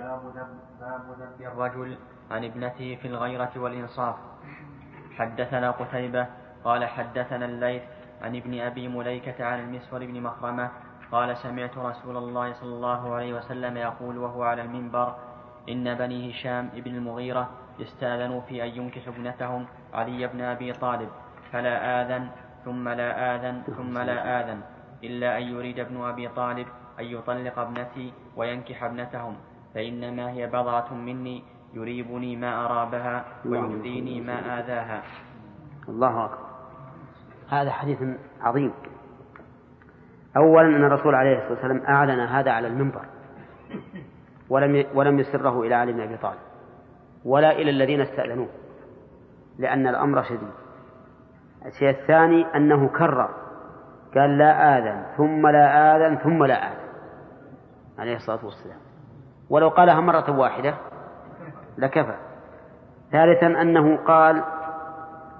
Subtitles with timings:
[0.00, 0.22] باب
[1.18, 1.98] ذنب الرجل
[2.30, 4.16] عن ابنته في الغيرة والإنصاف.
[5.16, 6.26] حدثنا قتيبة
[6.64, 7.82] قال حدثنا الليث
[8.22, 10.70] عن ابن أبي مليكة عن المسور بن مخرمة
[11.12, 15.14] قال سمعت رسول الله صلى الله عليه وسلم يقول وهو على المنبر
[15.68, 21.08] إن بني هشام ابن المغيرة استأذنوا في أن ينكحوا ابنتهم علي بن أبي طالب
[21.52, 22.28] فلا آذن
[22.64, 24.60] ثم لا آذن ثم لا آذن
[25.04, 26.66] إلا أن يريد ابن أبي طالب
[27.00, 29.36] أن يطلق ابنتي وينكح ابنتهم.
[29.74, 31.42] فإنما هي بضعة مني
[31.74, 35.02] يريبني ما أرابها ويؤذيني ما آذاها.
[35.88, 36.50] الله أكبر.
[37.48, 37.98] هذا حديث
[38.40, 38.72] عظيم.
[40.36, 43.04] أولا أن الرسول عليه الصلاة والسلام أعلن هذا على المنبر.
[44.48, 46.40] ولم ولم يسره إلى علي بن أبي طالب.
[47.24, 48.48] ولا إلى الذين استأذنوه.
[49.58, 50.50] لأن الأمر شديد.
[51.66, 53.28] الشيء الثاني أنه كرر.
[54.14, 56.90] قال لا آذن ثم لا آذن ثم لا آذن.
[57.98, 58.89] عليه الصلاة والسلام.
[59.50, 60.74] ولو قالها مرة واحدة
[61.78, 62.14] لكفى.
[63.12, 64.42] ثالثا أنه قال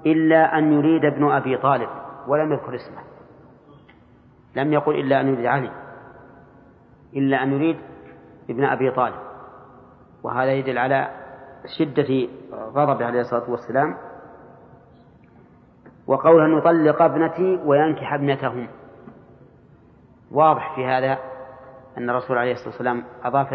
[0.07, 1.89] إلا أن يريد ابن أبي طالب
[2.27, 3.03] ولم يذكر اسمه.
[4.57, 5.71] لم يقل إلا أن يريد علي.
[7.17, 7.77] إلا أن يريد
[8.51, 9.21] ابن أبي طالب.
[10.23, 11.09] وهذا يدل على
[11.79, 13.97] شدة غضبه عليه الصلاة والسلام.
[16.07, 18.69] وقوله أن يطلق ابنتي وينكح ابنتهم.
[20.31, 21.19] واضح في هذا
[21.99, 23.53] أن الرسول عليه الصلاة والسلام أضاف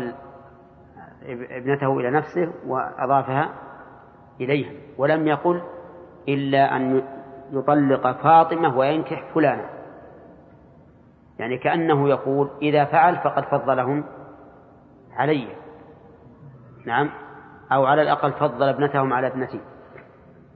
[1.30, 3.50] ابنته إلى نفسه وأضافها
[4.42, 5.62] إليهم ولم يقل
[6.28, 7.04] إلا أن
[7.52, 9.70] يطلق فاطمة وينكح فلانا.
[11.40, 14.04] يعني كأنه يقول إذا فعل فقد فضلهم
[15.14, 15.48] علي.
[16.86, 17.10] نعم.
[17.72, 19.60] أو على الأقل فضل ابنتهم على ابنتي.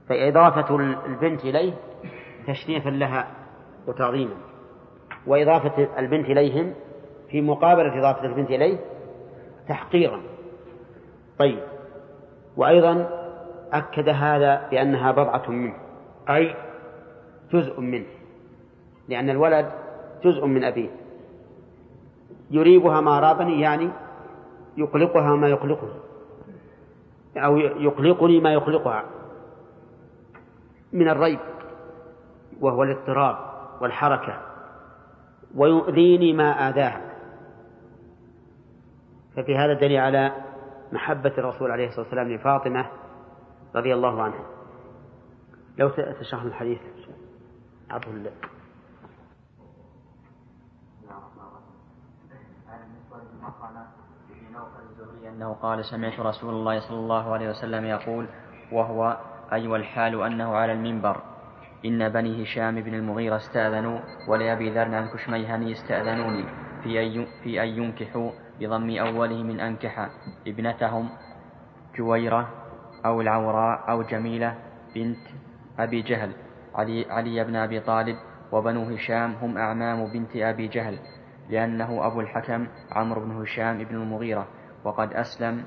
[0.08, 0.76] فإضافة
[1.06, 1.72] البنت إليه
[2.46, 3.26] تشريفا لها
[3.88, 4.34] وتعظيما.
[5.26, 6.74] وإضافة البنت إليهم
[7.30, 8.78] في مقابلة إضافة البنت إليه
[9.68, 10.22] تحقيرا.
[11.40, 11.58] طيب.
[12.56, 13.08] وأيضا
[13.72, 15.74] أكد هذا بأنها بضعة منه.
[16.28, 16.54] أي
[17.52, 18.06] جزء منه.
[19.08, 19.70] لأن الولد
[20.24, 20.90] جزء من أبيه.
[22.50, 23.90] يريبها ما رابني يعني
[24.76, 25.90] يقلقها ما يقلقني
[27.36, 29.04] أو يقلقني ما يقلقها.
[30.92, 31.40] من الريب.
[32.60, 33.36] وهو الاضطراب
[33.80, 34.40] والحركة.
[35.56, 37.00] ويؤذيني ما آذاها.
[39.36, 40.49] ففي هذا دليل على
[40.92, 42.86] محبة الرسول عليه الصلاة والسلام لفاطمة
[43.74, 44.44] رضي الله عنها.
[45.78, 46.80] لو تشرح الحديث.
[48.16, 48.32] الله.
[55.28, 58.26] أنه قال سمعت رسول الله صلى الله عليه وسلم يقول
[58.72, 59.16] وهو
[59.52, 61.22] أي أيوة والحال أنه على المنبر.
[61.84, 66.44] إن بني هشام بن المغيرة استأذنوا ولأبي ذر عن كشميهني استأذنوني
[66.82, 68.30] في أن في أن ينكحوا
[68.60, 70.08] بضم أوله من أنكح
[70.46, 71.08] ابنتهم
[71.98, 72.48] جويرة
[73.06, 74.54] أو العوراء أو جميلة
[74.94, 75.18] بنت
[75.78, 76.32] أبي جهل
[76.74, 78.16] علي, علي بن أبي طالب
[78.52, 80.98] وبنو هشام هم أعمام بنت أبي جهل
[81.50, 84.46] لأنه أبو الحكم عمرو بن هشام بن المغيرة
[84.84, 85.64] وقد أسلم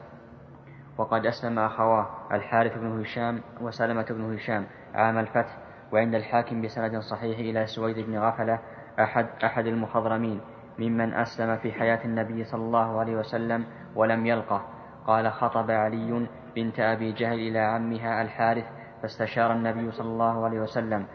[0.98, 5.58] وقد أسلم أخواه الحارث بن هشام وسلمة بن هشام عام الفتح
[5.94, 8.60] وعند الحاكم بسند صحيح إلى سويد بن غفلة
[9.00, 10.42] أحد أحد المخضرمين
[10.79, 14.66] ممن أسلم في حياة النبي صلى الله عليه وسلم ولم يلقه.
[15.07, 18.66] قال خطب علي بنت أبي جهل إلى عمها الحارث
[19.01, 21.06] فاستشار النبي صلى الله عليه وسلم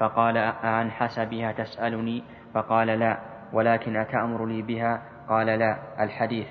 [0.00, 2.24] فقال أعن حسبها تسألني؟
[2.54, 3.18] فقال لا
[3.52, 6.46] ولكن أتأمر لي بها؟ قال لا الحديث.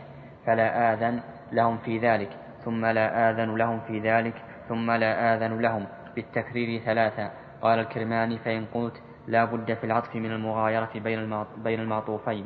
[0.46, 2.30] فلا آذن لهم في ذلك
[2.66, 4.36] ثم لا آذن لهم في ذلك
[4.70, 5.86] ثم لا آذن لهم
[6.16, 7.32] بالتكرير ثلاثة.
[7.62, 8.94] قال الكرماني فإن قلت
[9.28, 10.90] لا بد في العطف من المغايرة
[11.64, 12.46] بين المعطوفين.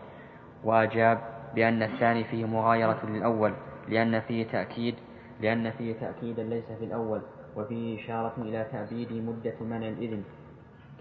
[0.63, 1.17] وأجاب
[1.55, 3.53] بأن الثاني فيه مغايرة للأول
[3.89, 4.95] لأن فيه تأكيد
[5.41, 7.21] لأن فيه تأكيدا ليس في الأول
[7.57, 10.23] وفيه إشارة إلى تأبيد مدة منع الإذن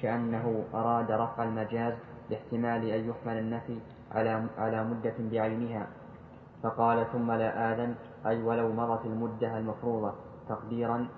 [0.03, 1.95] كأنه أراد رفع المجاز
[2.31, 3.79] لاحتمال أن يحمل النفي
[4.13, 5.87] على على مدة بعينها.
[6.63, 7.95] فقال ثم لا آذن
[8.27, 10.15] أي ولو مضت المدة المفروضة
[10.49, 11.09] تقديرا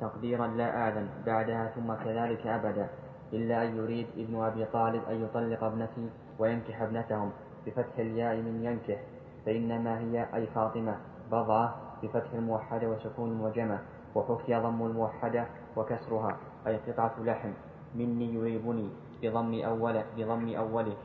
[0.00, 2.88] تقديرا لا آذن بعدها ثم كذلك أبدا.
[3.32, 7.30] إلا أن يريد ابن أبي طالب أن يطلق ابنتي وينكح ابنتهم
[7.66, 9.00] بفتح الياء من ينكح
[9.46, 10.96] فإنما هي أي فاطمة
[11.32, 13.78] بضعة بفتح الموحدة وسكون وجمع
[14.14, 15.46] وحكي ضم الموحدة
[15.76, 16.36] وكسرها
[16.66, 17.52] أي قطعة لحم
[17.94, 18.88] مني يريبني
[19.22, 20.96] بضم أول بضم أوله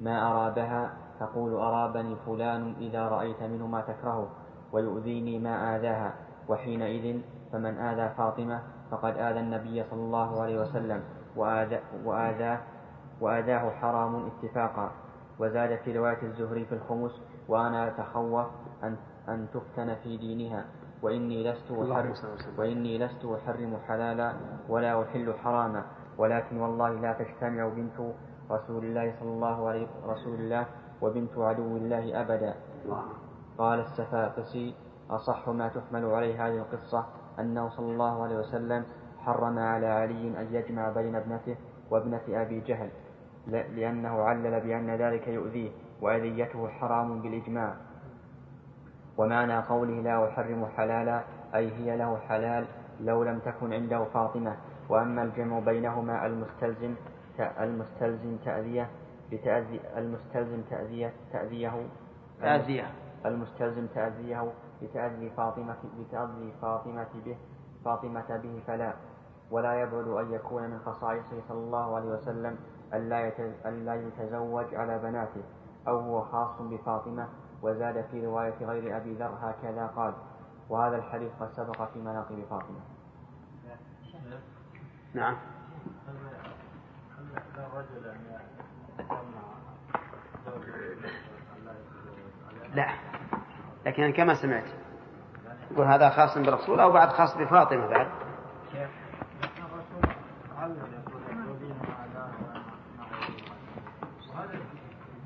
[0.00, 4.28] ما أرابها تقول أرابني فلان إذا رأيت منه ما تكره
[4.72, 6.14] ويؤذيني ما آذاها
[6.48, 7.20] وحينئذ
[7.52, 11.02] فمن آذى فاطمة فقد آذى النبي صلى الله عليه وسلم.
[11.36, 12.60] وآذاه, وآذاه,
[13.20, 14.90] وآذاه حرام اتفاقا.
[15.40, 18.46] وزاد في رواية الزهري في الخمس وأنا أتخوف
[18.84, 18.96] أن
[19.28, 20.64] أن تفتن في دينها
[21.02, 22.12] وإني لست أحرم
[22.58, 24.32] وإني لست أحرم حلالا
[24.68, 25.84] ولا أحل حراما.
[26.18, 28.00] ولكن والله لا تجتمع بنت
[28.50, 30.66] رسول الله صلى الله عليه رسول الله
[31.02, 32.54] وبنت عدو الله أبدا.
[33.58, 34.74] قال السفاقسي
[35.10, 37.06] أصح ما تحمل عليه هذه القصة
[37.38, 38.84] أنه صلى الله عليه وسلم
[39.24, 41.56] حرم على علي أن يجمع بين ابنته
[41.90, 42.90] وابنة أبي جهل
[43.46, 45.70] لأنه علل بأن ذلك يؤذيه
[46.02, 47.76] وأذيته حرام بالإجماع.
[49.18, 51.22] ومعنى قوله لا أحرم حلالا
[51.54, 52.66] أي هي له حلال
[53.00, 54.56] لو لم تكن عنده فاطمة.
[54.88, 56.94] وأما الجمع بينهما المستلزم
[57.60, 58.90] المستلزم تأذية
[59.32, 61.86] بتأذي المستلزم تأذية تأذيه.
[62.40, 62.86] تأذية.
[63.26, 67.36] المستلزم تأذيه بتأذي فاطمة بتأذي فاطمة به.
[67.88, 68.94] فاطمة به فلا
[69.50, 72.58] ولا يبعد أن يكون من خصائصه صلى الله عليه وسلم
[72.94, 75.42] ألا يتزوج على بناته
[75.88, 77.28] أو هو خاص بفاطمة
[77.62, 80.14] وزاد في رواية غير أبي ذر هكذا قال.
[80.68, 82.80] وهذا الحديث قد سبق في مناقب فاطمة.
[85.14, 85.36] نعم.
[92.74, 92.88] لا
[93.86, 94.87] لكن كما سمعت.
[95.78, 98.06] يقول هذا خاص بالرسول أو بعد خاص بفاطمة بعد؟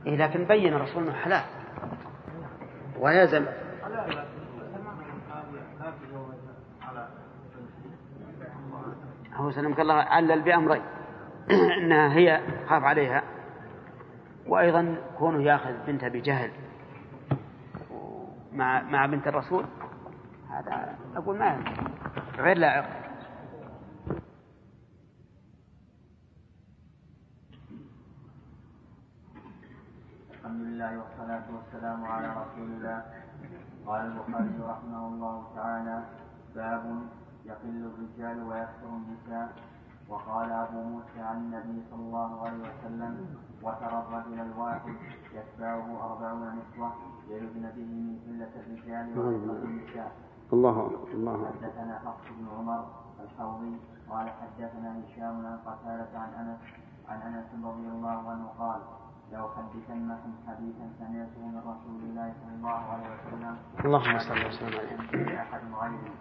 [0.07, 1.43] إيه لكن بين الرسول أنه حلال.
[2.99, 3.47] ويلزم.
[9.35, 10.83] هو سلمك الله علل بأمرين.
[11.79, 13.23] أنها هي خاف عليها
[14.47, 16.51] وأيضا كونه يأخذ بنته بجهل
[18.53, 19.65] مع مع بنت الرسول
[20.53, 21.65] هذا أقول ما
[22.39, 22.85] غير لائق.
[30.31, 33.03] الحمد لله والصلاة والسلام على رسول الله.
[33.87, 36.05] قال البخاري رحمه الله تعالى
[36.55, 36.85] باب
[37.45, 39.49] يقل الرجال ويكثر النساء.
[40.09, 44.95] وقال أبو موسى عن النبي صلى الله عليه وسلم وترى الرجل الواحد
[45.35, 46.93] يتبعه أربعون نسوة.
[47.29, 50.13] يلدن به من قلة الرجال وكثرة النساء.
[50.53, 52.85] الله أكبر الله أكبر حدثنا حفص بن عمر
[53.25, 53.77] الحوضي
[54.11, 56.61] قال حدثنا هشام عن قتادة عن أنس
[57.09, 58.81] عن أنس رضي الله عنه قال
[59.33, 65.41] لو حدثنكم حديثا سمعته من رسول الله صلى الله عليه وسلم اللهم صل وسلم عليه.
[65.43, 66.13] أحد غيري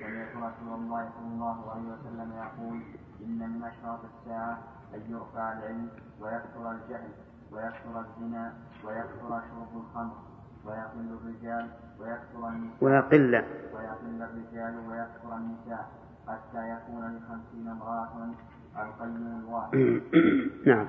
[0.00, 2.82] سمعت رسول الله صلى الله عليه وسلم يقول
[3.24, 4.58] إن من أشراط الساعة
[4.94, 5.88] أن يرفع العلم
[6.20, 7.10] ويكثر الجهل
[7.52, 8.52] ويكثر الزنا
[8.84, 10.16] ويكثر شرب الخمر.
[10.66, 11.66] ويقل الرجال
[12.00, 12.84] ويكثر النساء.
[12.84, 13.34] ويقل.
[13.74, 15.88] ويقل الرجال ويكثر النساء
[16.28, 18.08] حتى يكون لخمسين امرأة
[18.76, 20.00] القيم الواحد.
[20.66, 20.88] نعم.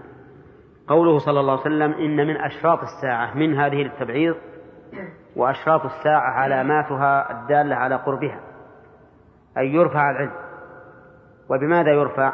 [0.87, 4.35] قوله صلى الله عليه وسلم إن من أشراط الساعة من هذه للتبعيض؟
[5.35, 8.39] وأشراط الساعة علاماتها الدالة على قربها
[9.57, 10.31] أن يرفع العلم.
[11.49, 12.33] وبماذا يرفع؟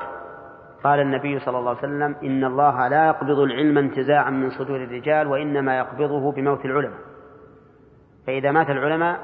[0.84, 5.28] قال النبي صلى الله عليه وسلم إن الله لا يقبض العلم انتزاعا من صدور الرجال
[5.28, 7.07] وإنما يقبضه بموت العلماء.
[8.28, 9.20] فإذا مات العلماء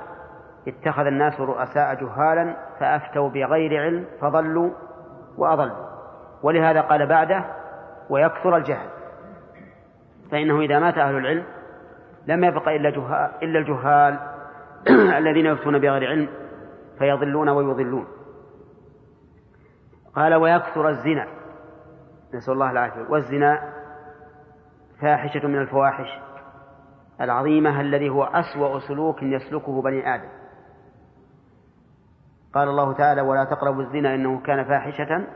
[0.68, 4.72] اتخذ الناس رؤساء جهالا فأفتوا بغير علم فضلوا
[5.38, 5.86] وأضلوا.
[6.44, 7.46] ولهذا قال بعده
[8.10, 8.88] ويكثر الجهل
[10.32, 11.44] فإنه إذا مات أهل العلم
[12.28, 14.20] لم يبق إلا جهال إلا الجهال
[15.20, 16.30] الذين يفتون بغير علم
[17.00, 18.08] فيضلون ويضلون.
[20.16, 21.28] قال ويكثر الزنا
[22.34, 23.06] نسأل الله العافية.
[23.10, 23.74] والزنا
[25.02, 26.20] فاحشة من الفواحش
[27.22, 30.30] العظيمة الذي هو أسوأ سلوك يسلكه بني آدم.
[32.54, 35.28] قال الله تعالى ولا تقربوا الزنا إنه كان فاحشة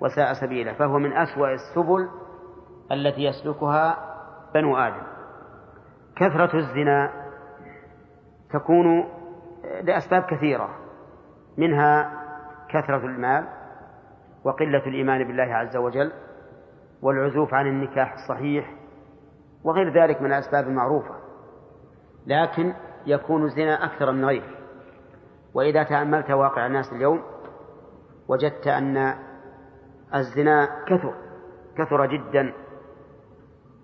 [0.00, 0.72] وساء سبيلا.
[0.72, 2.08] فهو من أسوأ السبل
[2.92, 3.96] التي يسلكها
[4.54, 5.02] بنو آدم.
[6.16, 7.10] كثرة الزنا
[8.50, 9.08] تكون
[9.82, 10.68] لأسباب كثيرة
[11.58, 12.12] منها
[12.68, 13.48] كثرة المال
[14.44, 16.12] وقلة الإيمان بالله عز وجل
[17.02, 18.74] والعزوف عن النكاح الصحيح
[19.64, 21.14] وغير ذلك من الأسباب المعروفة
[22.26, 22.74] لكن
[23.06, 24.56] يكون الزنا أكثر من غيره.
[25.54, 27.22] وإذا تأملت واقع الناس اليوم
[28.28, 29.14] وجدت أن
[30.14, 31.14] الزنا كثر
[31.78, 32.52] كثر جدا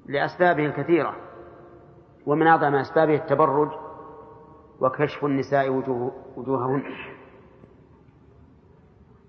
[0.07, 1.17] لأسبابه الكثيرة
[2.27, 3.69] ومن أعظم أسبابه التبرج
[4.81, 6.83] وكشف النساء وجوه وجوههن.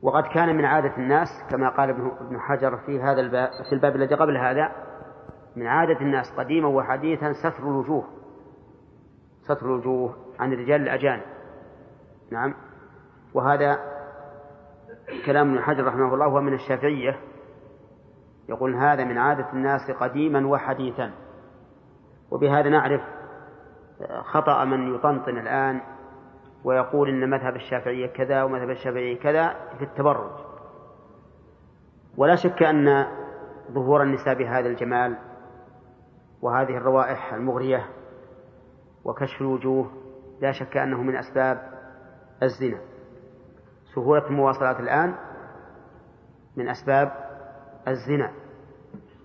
[0.01, 4.16] وقد كان من عادة الناس كما قال ابن حجر في هذا الباب في الباب الذي
[4.16, 4.87] قبل هذا
[5.58, 8.04] من عادة الناس قديما وحديثا ستر الوجوه.
[9.42, 11.24] ستر الوجوه عن الرجال الأجانب.
[12.32, 12.54] نعم.
[13.34, 13.80] وهذا
[15.26, 17.20] كلام ابن حجر رحمه الله هو من الشافعية.
[18.50, 21.12] يقول هذا من عادة الناس قديما وحديثا.
[22.32, 23.02] وبهذا نعرف
[24.22, 25.82] خطأ من يطنطن الآن
[26.64, 30.32] ويقول إن مذهب الشافعية كذا ومذهب الشافعية كذا في التبرج.
[32.18, 33.08] ولا شك أن
[33.72, 35.26] ظهور النساء بهذا الجمال
[36.41, 37.89] وهذه الروائح المغرية
[39.06, 39.91] وكشف الوجوه
[40.41, 41.72] لا شك أنه من أسباب
[42.44, 42.79] الزنا.
[43.96, 45.15] سهولة المواصلات الآن
[46.56, 47.12] من أسباب
[47.88, 48.32] الزنا.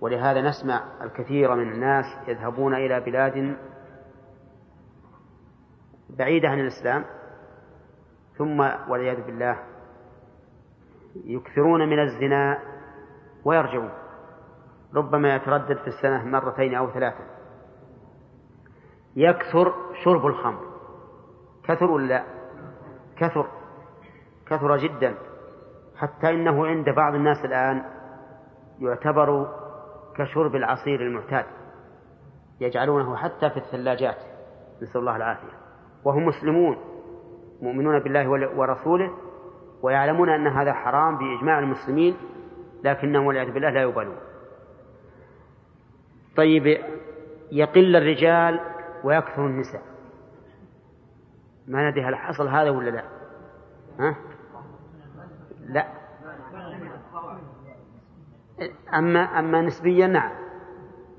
[0.01, 3.57] ولهذا نسمع الكثير من الناس يذهبون إلى بلاد
[6.09, 7.05] بعيدة عن الإسلام
[8.37, 9.59] ثم والعياذ بالله
[11.25, 12.59] يكثرون من الزنا
[13.45, 14.02] ويرجعون.
[14.95, 17.23] ربما يتردد في السنة مرتين أو ثلاثة.
[19.15, 19.73] يكثر
[20.03, 20.59] شرب الخمر.
[21.63, 22.23] كثر ولا لا؟
[23.17, 23.47] كثر.
[24.47, 25.15] كثر جدا.
[25.97, 27.83] حتى إنه عند بعض الناس الآن
[28.79, 29.47] يعتبر
[30.15, 31.45] كشرب العصير المعتاد.
[32.59, 34.17] يجعلونه حتى في الثلاجات.
[34.81, 35.57] نسأل الله العافية.
[36.05, 36.77] وهم مسلمون.
[37.61, 39.11] مؤمنون بالله ورسوله.
[39.81, 42.17] ويعلمون أن هذا حرام بإجماع المسلمين.
[42.83, 44.32] لكنهم والعياذ بالله لا يبالون.
[46.37, 46.77] طيب
[47.51, 48.59] يقل الرجال
[49.03, 49.81] ويكثر النساء.
[51.67, 53.03] ما ندري هل حصل هذا ولا لا.
[53.99, 54.15] ها؟
[55.65, 55.87] لا.
[58.93, 60.31] أما أما نسبيا نعم.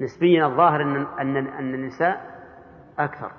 [0.01, 2.41] نسبيا الظاهر أن أن أن النساء
[2.99, 3.31] أكثر.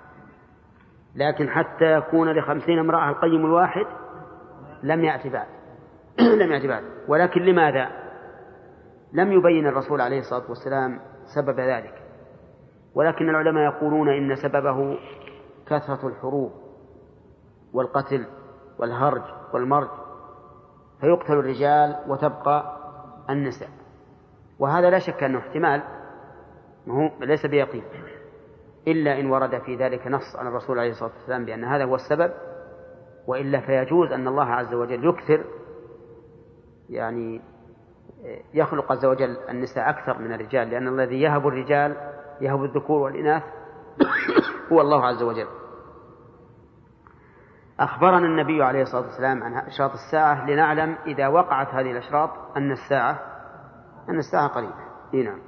[1.15, 3.85] لكن حتى يكون لخمسين امرأة القيم الواحد
[4.83, 5.47] لم يأتي بعد.
[6.41, 6.83] لم يأتي بعد.
[7.07, 7.91] ولكن لماذا؟
[9.13, 12.01] لم يبين الرسول عليه الصلاة والسلام سبب ذلك.
[12.95, 14.97] ولكن العلماء يقولون إن سببه
[15.67, 16.51] كثرة الحروب
[17.73, 18.25] والقتل
[18.79, 19.89] والهرج والمرج
[21.01, 22.77] فيقتل الرجال وتبقى
[23.29, 23.69] النساء.
[24.59, 25.83] وهذا لا شك أنه احتمال
[26.89, 27.83] هو ليس بيقين.
[28.87, 32.31] إلا إن ورد في ذلك نص عن الرسول عليه الصلاة والسلام بأن هذا هو السبب
[33.27, 35.45] وإلا فيجوز أن الله عز وجل يكثر
[36.89, 37.41] يعني
[38.53, 41.97] يخلق عز وجل النساء أكثر من الرجال لأن الذي يهب الرجال
[42.41, 43.43] يهب الذكور والإناث
[44.71, 45.47] هو الله عز وجل.
[47.79, 53.19] أخبرنا النبي عليه الصلاة والسلام عن أشراط الساعة لنعلم إذا وقعت هذه الأشراط أن الساعة
[54.09, 54.85] أن الساعة قريبة.
[55.13, 55.39] نعم.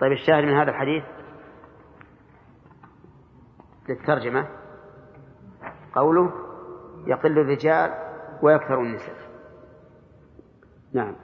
[0.00, 1.04] طيب الشاهد من هذا الحديث؟
[3.88, 4.48] للترجمة.
[5.94, 6.32] قوله
[7.06, 7.94] يقل الرجال
[8.42, 9.23] ويكثر النساء.
[10.94, 11.14] نعم.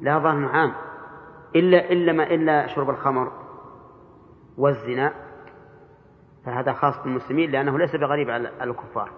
[0.00, 0.74] لا ظن عام.
[1.56, 3.32] إلا إلا ما إلا شرب الخمر
[4.58, 5.12] والزنا
[6.44, 9.10] فهذا خاص بالمسلمين لأنه ليس بغريب على الكفار.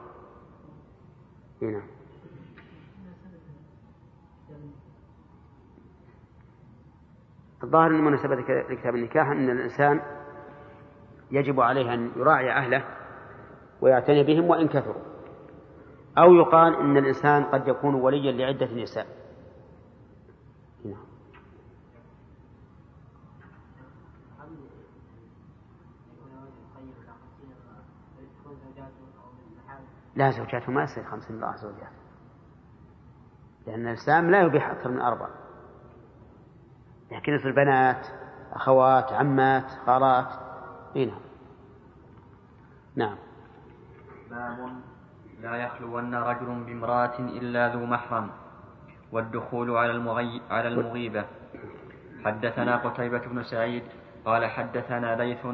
[1.62, 1.82] هنا
[7.64, 8.34] الظاهر من مناسبة
[8.70, 10.00] لكتاب النكاح أن الإنسان
[11.30, 12.84] يجب عليه أن يراعي أهله
[13.80, 15.15] ويعتني بهم وإن كثروا.
[16.18, 19.06] أو يقال إن الإنسان قد يكون وليا لعدة نساء.
[30.16, 31.92] لا زوجاته ما يصير خمسين امرأة زوجات.
[33.66, 35.28] لأن الإسلام لا يبيح أكثر من أربع
[37.12, 38.06] لكن يصير بنات
[38.52, 40.32] أخوات عمات خالات.
[40.96, 41.18] هنا
[42.96, 43.16] نعم.
[44.30, 44.95] باب
[45.46, 48.26] لا يخلون رجل بامرأة إلا ذو محرم.
[49.12, 50.42] والدخول على المغي...
[50.50, 51.24] على المغيبة.
[52.24, 53.82] حدثنا قتيبة بن سعيد
[54.24, 55.46] قال حدثنا ليث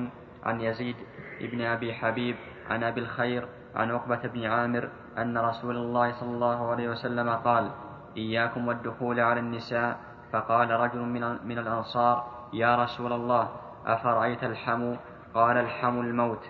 [0.45, 0.97] عن يزيد
[1.41, 2.37] بن أبي حبيب
[2.71, 3.43] عن أبي الخير
[3.77, 7.71] عن عقبة بن عامر أن رسول الله صلى الله عليه وسلم قال
[8.17, 10.01] إياكم والدخول على النساء.
[10.33, 13.49] فقال رجل من, من الأنصار يا رسول الله
[13.87, 14.97] أفرأيت الحمو؟
[15.35, 16.45] قال الحمو الموت.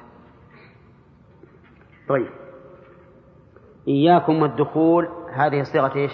[2.08, 2.41] طيب.
[3.88, 6.12] إياكم والدخول هذه صيغة إيش؟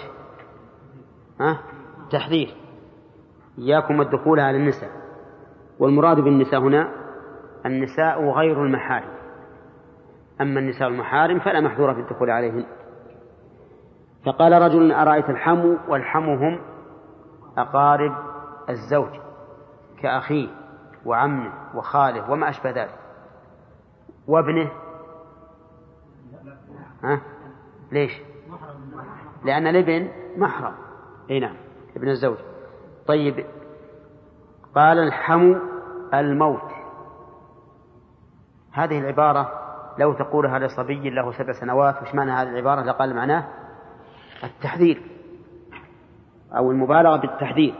[1.39, 1.59] ها؟
[2.11, 2.55] تحذير.
[3.57, 4.89] إياكم والدخول على النساء.
[5.79, 6.91] والمراد بالنساء هنا
[7.65, 9.09] النساء غير المحارم.
[10.41, 12.65] أما النساء المحارم فلا محذور في الدخول عليهن.
[14.25, 16.59] فقال رجل أرأيت الحمو والحمو هم
[17.57, 18.15] أقارب
[18.69, 19.19] الزوج
[20.01, 20.47] كأخيه
[21.05, 22.99] وعمه وخاله وما أشبه ذلك.
[24.27, 24.71] وابنه؟
[27.03, 27.21] ها؟
[27.91, 28.11] ليش؟
[29.45, 30.73] لأن الابن محرم.
[31.29, 31.55] أي نعم.
[31.95, 32.37] ابن الزوج.
[33.07, 33.45] طيب.
[34.75, 35.57] قال الحمو
[36.13, 36.71] الموت.
[38.71, 39.51] هذه العبارة
[39.97, 43.47] لو تقولها لصبي له سبع سنوات وش معنى هذه العبارة؟ لقال معناه
[44.43, 45.01] التحذير.
[46.57, 47.75] أو المبالغة بالتحذير.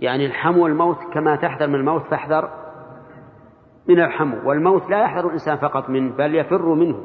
[0.00, 2.50] يعني الحمو والموت كما تحذر من الموت فاحذر
[3.88, 7.04] من الحمو والموت لا يحذر الإنسان فقط منه بل يفر منه.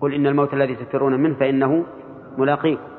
[0.00, 1.84] قل إن الموت الذي تفرون منه فإنه
[2.38, 2.94] ملاقيكم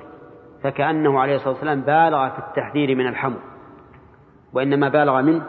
[0.63, 3.37] فكأنه عليه الصلاة والسلام بالغ في التحذير من الحمو.
[4.53, 5.45] وإنما بالغ منه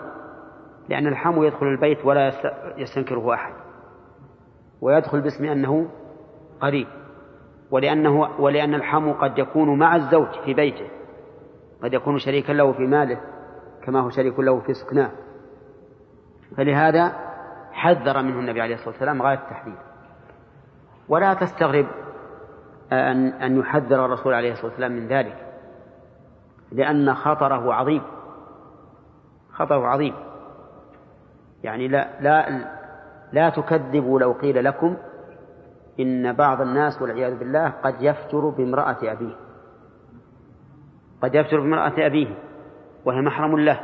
[0.89, 2.33] لأن الحمو يدخل البيت ولا
[2.77, 3.53] يستنكره أحد.
[4.81, 5.89] ويدخل باسم أنه
[6.61, 6.87] قريب.
[7.71, 10.87] ولأنه ولأن الحمو قد يكون مع الزوج في بيته.
[11.83, 13.21] قد يكون شريكا له في ماله
[13.85, 15.11] كما هو شريك له في سكناه.
[16.57, 17.13] فلهذا
[17.73, 19.79] حذر منه النبي عليه الصلاة والسلام غاية التحذير.
[21.09, 21.87] ولا تستغرب
[22.93, 25.47] أن أن يحذر الرسول عليه الصلاة والسلام من ذلك
[26.73, 28.03] لأن خطره عظيم.
[29.53, 30.15] خطره عظيم.
[31.65, 32.61] يعني لا لا
[33.33, 34.97] لا تكذبوا لو قيل لكم
[36.01, 39.37] إن بعض الناس والعياذ بالله قد يفتر بامرأة أبيه.
[41.23, 42.35] قد يفتر بامرأة أبيه
[43.05, 43.81] وهي محرم له.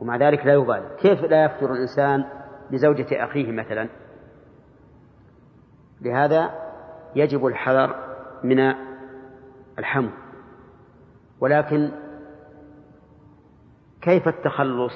[0.00, 0.86] ومع ذلك لا يبالي.
[0.98, 2.24] كيف لا يفتر الإنسان
[2.70, 3.88] بزوجة أخيه مثلا؟
[6.00, 6.50] لهذا
[7.14, 7.96] يجب الحذر
[8.44, 8.74] من
[9.78, 10.10] الحمل
[11.40, 11.90] ولكن
[14.02, 14.92] كيف التخلص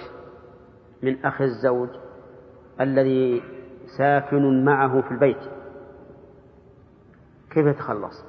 [1.02, 1.88] من أخي الزوج
[2.80, 3.42] الذي
[3.98, 5.40] ساكن معه في البيت؟
[7.50, 8.24] كيف يتخلص؟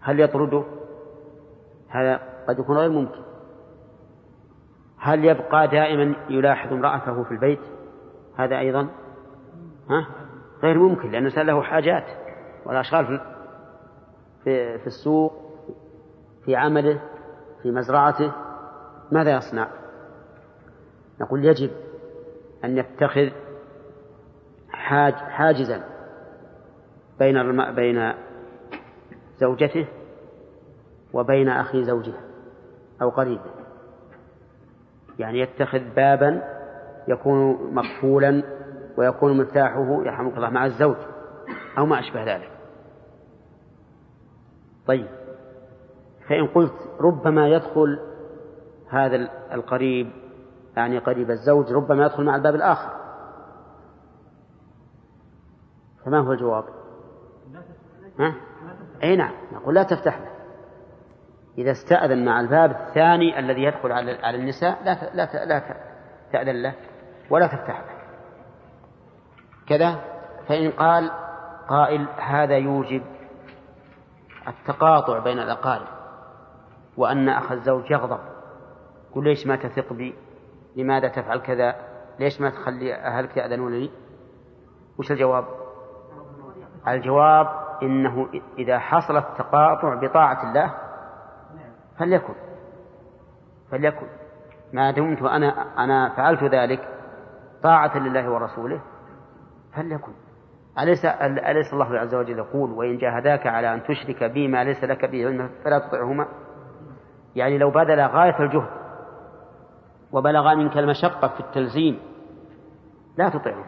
[0.00, 0.64] هل يطرده؟
[1.88, 3.20] هذا قد يكون غير ممكن.
[4.98, 7.60] هل يبقى دائما يلاحظ امرأته في البيت؟
[8.36, 8.88] هذا أيضا
[9.90, 10.06] ها؟
[10.62, 12.04] غير ممكن لأن الإنسان له حاجات
[12.66, 13.20] والأشغال في,
[14.44, 15.32] في, في السوق
[16.44, 17.00] في عمله
[17.62, 18.32] في مزرعته
[19.12, 19.68] ماذا يصنع
[21.20, 21.70] نقول يجب
[22.64, 23.30] أن يتخذ
[24.70, 25.84] حاج حاجزا
[27.18, 27.74] بين.
[27.74, 28.12] بين
[29.40, 29.86] زوجته
[31.12, 32.20] وبين أخي زوجها
[33.02, 33.50] أو قريبه
[35.18, 36.42] يعني يتخذ بابا
[37.08, 38.42] يكون مقفولا
[39.00, 40.96] ويكون مفتاحه يرحمك الله مع الزوج
[41.78, 42.50] أو ما أشبه ذلك.
[44.86, 45.06] طيب.
[46.28, 47.98] فإن قلت ربما يدخل
[48.90, 49.16] هذا
[49.52, 50.10] القريب
[50.76, 52.90] يعني قريب الزوج ربما يدخل مع الباب الآخر.
[56.04, 56.64] فما هو الجواب؟
[58.18, 58.34] ها؟
[59.02, 59.32] أي نعم.
[59.52, 60.30] نقول لا تفتح له.
[61.58, 65.62] إذا استأذن مع الباب الثاني الذي يدخل على النساء لا لا لا
[66.32, 66.74] تأذن له
[67.30, 67.89] ولا تفتح له.
[69.70, 69.98] كذا
[70.48, 71.10] فإن قال
[71.68, 73.02] قائل هذا يوجب
[74.48, 75.86] التقاطع بين الأقارب
[76.96, 78.20] وأن أخ الزوج يغضب.
[79.10, 80.14] يقول ليش ما تثق بي؟
[80.76, 81.74] لماذا تفعل كذا؟
[82.18, 83.90] ليش ما تخلي أهلك يأذنون لي؟
[84.98, 85.44] وش الجواب؟
[86.88, 87.48] الجواب
[87.82, 88.28] إنه
[88.58, 90.74] إذا حصل التقاطع بطاعة الله
[91.98, 92.34] فليكن.
[93.70, 94.06] فليكن.
[94.72, 96.88] ما دمت أنا أنا فعلت ذلك
[97.62, 98.80] طاعة لله ورسوله
[99.76, 100.12] فليكن.
[100.78, 105.04] أليس أليس الله عز وجل يقول وإن جاهداك على أن تشرك بي ما ليس لك
[105.04, 106.28] به علم فلا تطعهما؟
[107.36, 108.70] يعني لو بذل غاية الجهد
[110.12, 111.98] وبلغ منك المشقة في التلزيم
[113.18, 113.64] لا تطعهم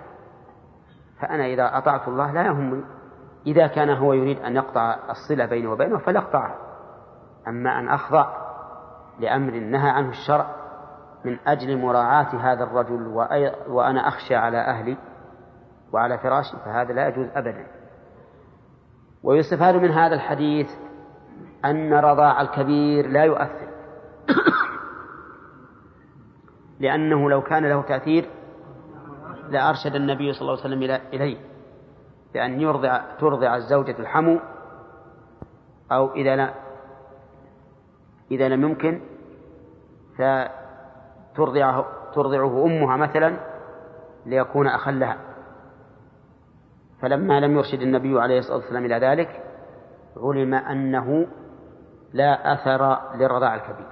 [1.20, 2.84] فأنا إذا أطعت الله لا يهمني
[3.46, 6.56] إذا كان هو يريد أن يقطع الصلة بيني وبينه فليقطعها
[7.48, 8.26] أما أن أخضع
[9.18, 10.46] لأمر نهى عنه الشرع
[11.24, 13.06] من أجل مراعاة هذا الرجل
[13.68, 14.96] وأنا أخشى على أهلي
[15.92, 17.66] وعلى فراشي فهذا لا يجوز أبدا.
[19.22, 20.70] ويستفاد من هذا الحديث
[21.64, 23.68] أن رضاع الكبير لا يؤثر.
[26.80, 28.28] لأنه لو كان له تأثير
[29.48, 31.52] لأرشد النبي صلى الله عليه وسلم إليه.
[32.34, 34.40] بأن يرضع ترضع الزوجة الحمو
[35.92, 36.54] أو إذا لا
[38.30, 39.00] إذا لم يمكن
[40.18, 43.36] فترضعه ترضعه أمها مثلا
[44.26, 45.31] ليكون أخا لها
[47.02, 49.42] فلما لم يرشد النبي عليه الصلاة والسلام إلى ذلك
[50.16, 51.26] علم أنه
[52.12, 53.86] لا أثر للرضاع الكبير.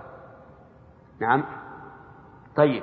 [1.21, 1.45] نعم.
[2.57, 2.83] طيب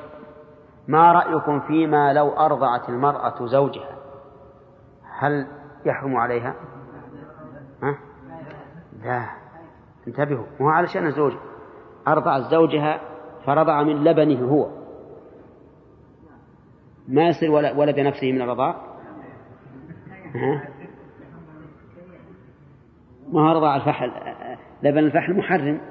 [0.88, 3.98] ما رأيكم فيما لو أرضعت المرأة زوجها؟
[5.20, 5.48] هل
[5.86, 6.56] يحرم عليها؟
[7.84, 7.98] ها؟
[9.04, 9.30] لا.
[10.08, 11.34] انتبهوا مو علشان الزوج.
[12.08, 13.02] أرضعت زوجها
[13.46, 14.70] فرضع من لبنه هو.
[17.08, 18.87] ما يصير ولد نفسه من الرضاع؟
[23.32, 24.12] ما هو رضاع الفحل؟
[24.84, 25.82] لبن الفحل محرم.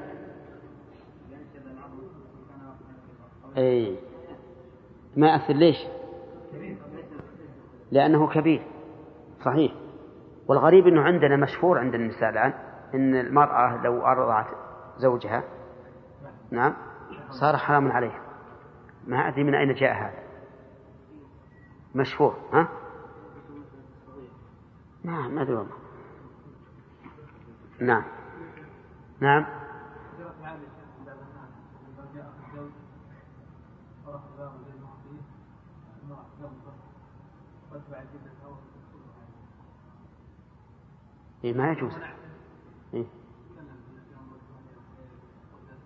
[3.56, 3.96] أي
[5.16, 5.76] ما أثر ليش؟
[7.90, 8.62] لأنه كبير.
[9.44, 9.72] صحيح.
[10.48, 12.52] والغريب أنه عندنا مشهور عند النساء الآن
[12.94, 14.46] أن المرأة لو أرضعت
[14.98, 15.42] زوجها
[16.50, 16.74] نعم
[17.30, 18.22] صار حرام عليه
[19.06, 20.22] ما أدري من أين جاء هذا.
[21.94, 22.68] مشهور ها؟
[25.06, 25.76] نعم ما أدري والله.
[27.80, 28.04] نعم.
[29.20, 29.46] نعم.
[41.44, 41.92] إيه ما يجوز.
[42.94, 43.06] إيه؟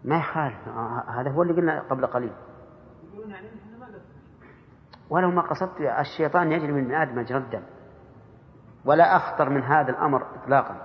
[0.05, 0.69] ما يخالف.
[0.69, 2.33] آه، هذا هو اللي قلنا قبل قليل.
[5.11, 7.63] ولو ما قصدت الشيطان يجري من آدم مجرى الدم.
[8.85, 10.77] ولا أخطر من هذا الأمر إطلاقا.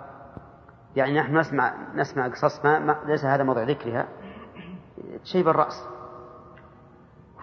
[0.96, 4.08] يعني نحن نسمع نسمع قصص ما, ما ليس هذا موضع ذكرها.
[5.24, 5.88] شيء بالرأس.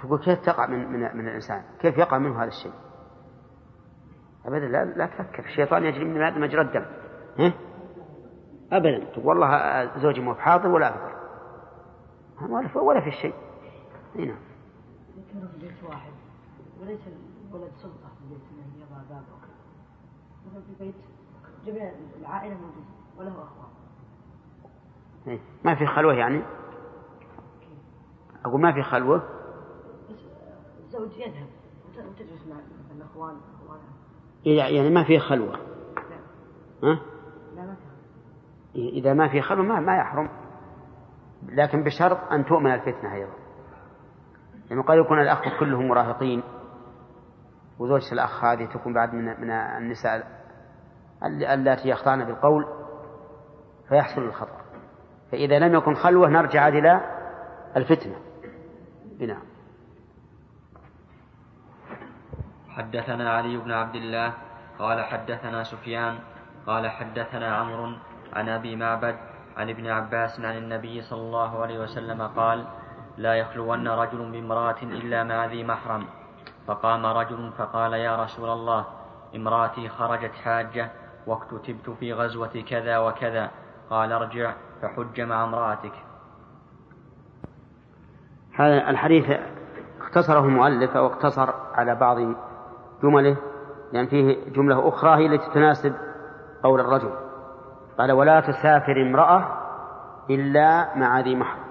[0.05, 2.73] يقول كيف تقع من, من, من الإنسان؟ كيف يقع منه هذا الشيء؟
[4.47, 5.45] أبدا لا, لا تفكر.
[5.45, 6.85] الشيطان يجري من هذا مجرى الدم؟
[8.73, 9.05] أبدا.
[9.05, 11.13] تقول والله زوجي مو بحاضر ولا أقدر
[12.75, 13.35] ولا, في شيء.
[14.15, 14.37] هنا نعم.
[15.17, 16.13] يكون في بيت واحد.
[16.81, 17.01] وليس
[17.51, 18.41] الولد سلطة في باب
[20.47, 20.95] مثلا في بيت
[21.67, 22.87] جميع العائلة موجودة
[23.19, 23.69] وله أخوان.
[25.27, 25.41] إيه.
[25.65, 26.43] ما في خلوة يعني؟
[28.45, 29.23] أقول ما في خلوة؟
[30.85, 31.47] الزوج يذهب
[32.09, 32.57] وتجلس مع
[32.97, 33.37] الأخوان
[34.47, 35.57] إيه، يعني ما في خلوة.
[35.97, 36.19] لا.
[36.83, 37.01] ها؟
[37.57, 38.89] لا ما في.
[38.89, 40.29] إذا ما في خلوة ما, ما يحرم.
[41.49, 43.33] لكن بشرط أن تؤمن الفتنة أيضا.
[44.71, 46.43] يعني قد يكون الأخ كلهم مراهقين.
[47.83, 50.27] وزوجة الأخ هذه تكون بعد من من النساء
[51.25, 52.67] اللاتي يخضعن بالقول
[53.89, 54.61] فيحصل الخطأ.
[55.33, 57.01] فإذا لم يكن خلوة نرجع إلى
[57.77, 58.17] الفتنة.
[59.21, 59.43] نعم
[62.69, 64.35] حدثنا علي بن عبد الله
[64.79, 66.19] قال حدثنا سفيان
[66.67, 67.97] قال حدثنا عمرو
[68.33, 69.17] عن أبي معبد
[69.57, 72.67] عن ابن عباس عن النبي صلى الله عليه وسلم قال
[73.17, 76.22] لا يخلون رجل بامرأة إلا مع ذي محرم.
[76.67, 78.85] فقام رجل فقال يا رسول الله
[79.37, 80.91] امرأتي خرجت حاجة
[81.27, 83.51] واكتتبت في غزوة كذا وكذا.
[83.91, 85.93] قال ارجع فحج مع امرأتك.
[88.55, 89.25] هذا الحديث
[90.01, 92.17] اختصره المؤلف أو اقتصر على بعض
[93.03, 93.37] جمله لأن
[93.93, 95.95] يعني فيه جملة أخرى هي التي تناسب
[96.63, 97.13] قول الرجل.
[97.99, 99.59] قال ولا تسافر امرأة
[100.31, 101.63] إلا مع ذي محرم.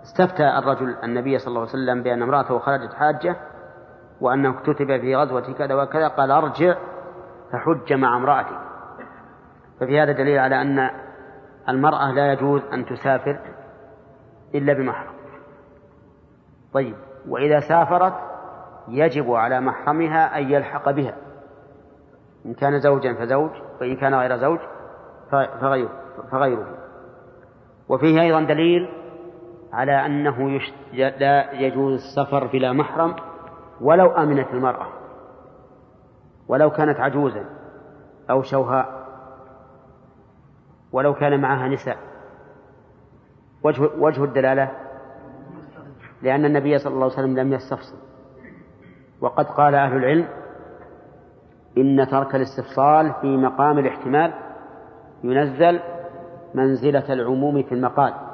[0.00, 3.36] فاستفتى الرجل النبي صلى الله عليه وسلم بأن امرأته خرجت حاجة
[4.20, 6.74] وأنه كتب في غزوة كذا وكذا قال ارجع
[7.52, 8.58] فحج مع امرأتك.
[9.80, 10.90] ففي هذا دليل على أن
[11.68, 13.38] المرأة لا يجوز أن تسافر
[14.54, 15.14] إلا بمحرم.
[16.72, 16.96] طيب
[17.28, 18.14] وإذا سافرت
[18.88, 21.14] يجب على محرمها أن يلحق بها.
[22.46, 24.58] إن كان زوجا فزوج وإن كان غير زوج
[25.60, 25.90] فغيره,
[26.30, 26.66] فغيره.
[27.88, 28.88] وفيه أيضا دليل
[29.72, 30.60] على أنه.
[30.92, 33.16] لا يجوز السفر بلا محرم
[33.80, 34.86] ولو أمنت المرأة
[36.48, 37.44] ولو كانت عجوزا
[38.30, 39.00] أو شوهاء
[40.92, 41.96] ولو كان معها نساء.
[43.62, 44.70] وجه, وجه الدلالة؟
[46.22, 47.96] لأن النبي صلى الله عليه وسلم لم يستفصل.
[49.20, 50.28] وقد قال أهل العلم
[51.78, 54.32] إن ترك الاستفصال في مقام الاحتمال
[55.24, 55.80] ينزل
[56.54, 58.29] منزلة العموم في المقال.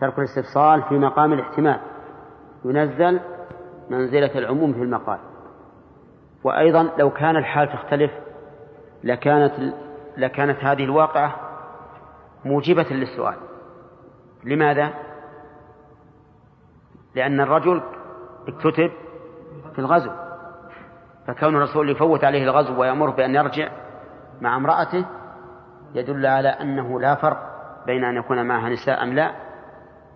[0.00, 1.80] ترك الاستفصال في مقام الاحتمال.
[2.64, 3.20] ينزل
[3.90, 5.18] منزلة العموم في المقال.
[6.44, 8.10] وأيضا لو كان الحال تختلف
[9.04, 9.74] لكانت
[10.16, 11.36] لكانت هذه الواقعة
[12.44, 13.36] موجبة للسؤال.
[14.44, 14.90] لماذا؟
[17.14, 17.82] لأن الرجل
[18.48, 18.90] اكتتب
[19.72, 20.10] في الغزو.
[21.26, 23.68] فكون الرسول يفوت عليه الغزو ويأمره بأن يرجع
[24.40, 25.04] مع امرأته
[25.94, 27.38] يدل على أنه لا فرق
[27.86, 29.43] بين أن يكون معها نساء أم لا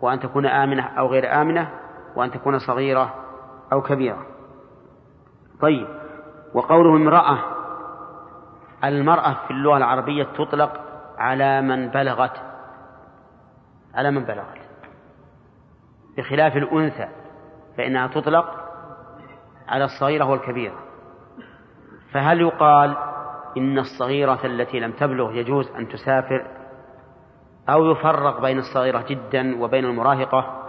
[0.01, 1.71] وأن تكون آمنة أو غير آمنة
[2.17, 3.15] وأن تكون صغيرة
[3.73, 4.27] أو كبيرة.
[5.61, 5.89] طيب
[6.55, 7.39] وقوله امرأة
[8.85, 10.81] المرأة في اللغة العربية تطلق
[11.19, 12.37] على من بلغت.
[13.95, 14.59] على من بلغت.
[16.17, 17.09] بخلاف الأنثى
[17.77, 18.55] فإنها تطلق
[19.69, 20.79] على الصغيرة والكبيرة.
[22.13, 22.97] فهل يقال
[23.57, 26.58] إن الصغيرة التي لم تبلغ يجوز أن تسافر
[27.69, 30.69] أو يفرق بين الصغيرة جدا وبين المراهقة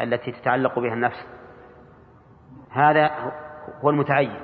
[0.00, 1.26] التي تتعلق بها النفس.
[2.70, 3.10] هذا
[3.84, 4.40] هو المتعين.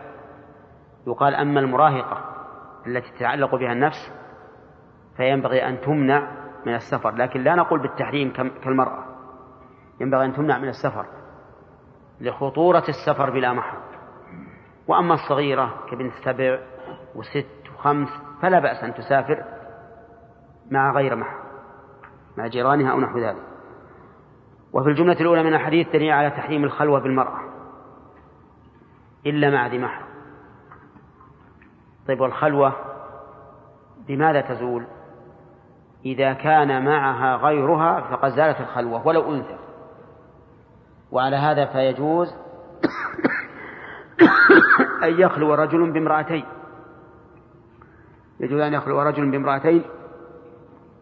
[1.06, 2.24] يقال أما المراهقة
[2.86, 4.12] التي تتعلق بها النفس
[5.16, 6.30] فينبغي أن تمنع
[6.66, 7.14] من السفر.
[7.14, 8.32] لكن لا نقول بالتحريم
[8.64, 9.04] كالمرأة.
[10.00, 11.06] ينبغي أن تمنع من السفر
[12.20, 13.80] لخطورة السفر بلا محرم.
[14.88, 16.58] وأما الصغيرة كبنت سبع
[17.14, 18.08] وست وخمس
[18.42, 19.44] فلا بأس أن تسافر
[20.70, 21.45] مع غير محرم.
[22.36, 23.42] مع جيرانها أو نحو ذلك.
[24.72, 27.40] وفي الجملة الأولى من الحديث دليل على تحريم الخلوة بالمرأة.
[29.26, 30.06] إلا مع ذي محرم.
[32.08, 32.72] طيب والخلوة
[34.08, 34.86] بماذا تزول؟
[36.04, 39.56] إذا كان معها غيرها فقد زالت الخلوة ولو أنثى.
[41.10, 42.34] وعلى هذا فيجوز
[45.02, 46.44] أن يخلو رجل بامرأتين.
[48.40, 49.82] يجوز أن يخلو رجل بامرأتين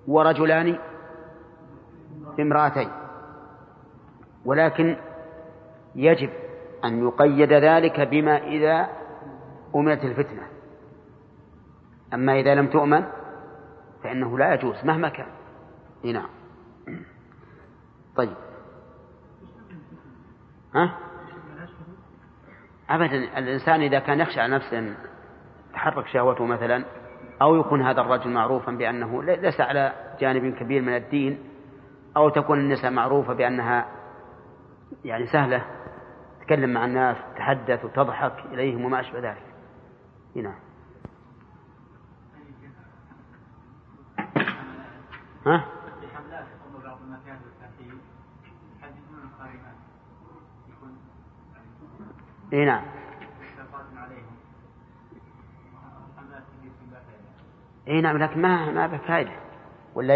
[0.09, 0.79] ورجلان
[2.37, 2.88] بامرأتين
[4.44, 4.97] ولكن
[5.94, 6.31] يجب
[6.85, 8.88] أن يقيد ذلك بما إذا
[9.77, 10.42] أمنت الفتنة.
[12.14, 13.05] أما إذا لم تؤمن
[14.03, 15.27] فإنه لا يجوز مهما كان.
[16.05, 16.29] نعم.
[18.16, 18.37] طيب.
[20.75, 20.94] ها؟
[22.90, 24.97] أبدا الإنسان إذا كان يخشى على نفسه
[25.73, 26.85] تحرك شهوته مثلا
[27.42, 31.38] أو يكون هذا الرجل معروفا بأنه ليس على جانب كبير من الدين
[32.16, 33.87] أو تكون النساء معروفة بأنها
[35.05, 35.64] يعني سهلة.
[36.40, 39.42] تتكلم مع الناس تتحدث وتضحك إليهم وما أشبه ذلك.
[40.35, 40.55] نعم.
[45.46, 45.64] ها؟
[52.53, 52.83] إي نعم.
[57.88, 59.44] إي نعم لكن ما ما بفائدة.
[59.95, 60.15] ولا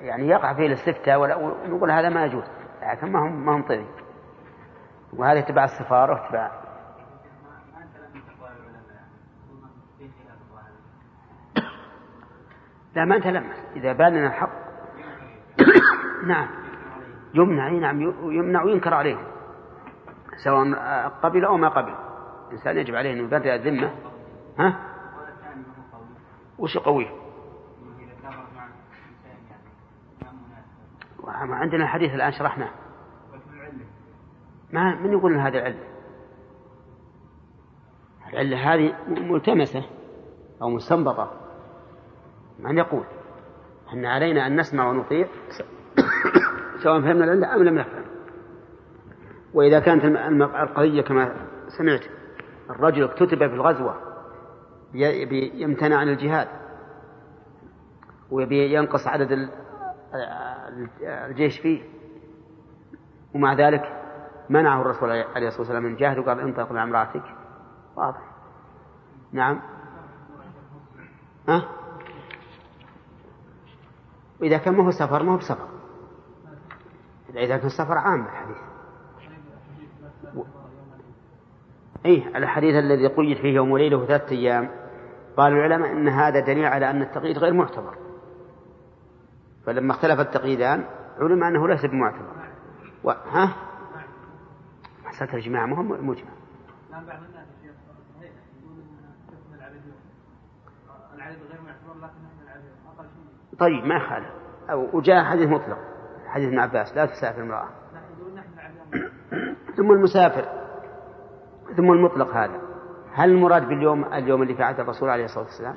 [0.00, 2.44] يعني يقع فيه الاستفتاء ونقول هذا ما يجوز.
[2.82, 3.86] لكن ما هم ما هم طيب
[5.12, 6.50] وهذا تبع السفارة وتبع
[12.96, 13.56] لا ما تلمس.
[13.76, 14.50] إذا بان لنا الحق
[16.26, 16.48] نعم.
[17.34, 18.00] يمنع نعم
[18.32, 19.16] يمنع وينكر عليه
[20.44, 20.78] سواء
[21.22, 21.94] قبل أو ما قبل.
[22.48, 23.90] الإنسان يجب عليه أن يبرئ الذمة.
[24.58, 24.76] ها؟
[26.58, 27.17] وش قوي؟
[31.38, 32.70] عندنا الحديث الآن شرحناه.
[34.72, 35.74] ما من يقول هذه
[38.32, 39.84] العلة هذه ملتمسة
[40.62, 41.32] أو مستنبطة.
[42.58, 43.04] من يقول؟
[43.92, 45.26] أن علينا أن نسمع ونطيع
[46.82, 48.04] سواء فهمنا العلة أم لم نفهم.
[49.54, 50.04] وإذا كانت
[50.40, 51.34] القضية كما
[51.68, 52.04] سمعت
[52.70, 53.96] الرجل اكتتب في الغزوة
[55.54, 56.48] يمتنع عن الجهاد
[58.30, 59.48] ويبي ينقص عدد
[61.02, 61.82] الجيش فيه.
[63.34, 64.02] ومع ذلك
[64.48, 67.22] منعه الرسول عليه الصلاة والسلام من الجهاد وقال انطلق مع امرأتك.
[67.96, 68.20] واضح.
[69.32, 69.60] نعم.
[71.48, 71.68] ها؟
[74.40, 75.68] وإذا كان ما هو سفر ما هو بسفر.
[77.34, 78.56] إذا كان سفر عام الحديث.
[80.36, 80.42] و...
[82.04, 84.70] إيه الحديث الذي قيد فيه يوم وليلة ثلاثة أيام.
[85.36, 88.07] قال العلماء أن هذا دليل على أن التقييد غير معتبر.
[89.68, 90.84] فلما اختلف التقييدان
[91.20, 92.22] علم أنه ليس بمعتبر.
[93.04, 93.10] و...
[93.10, 93.56] ها؟
[95.08, 95.66] مسألة الإجماع.
[95.66, 96.30] ما هو مجمع.
[96.90, 97.04] نعم
[103.58, 104.28] طيب ما يخالف.
[104.94, 105.78] وجاء حديث مطلق
[106.26, 107.68] حديث ابن عباس لا تسافر المرأة
[109.76, 110.44] ثم المسافر.
[111.76, 112.60] ثم المطلق هذا.
[113.12, 115.76] هل المراد باليوم اليوم اللي عهد الرسول عليه الصلاة والسلام؟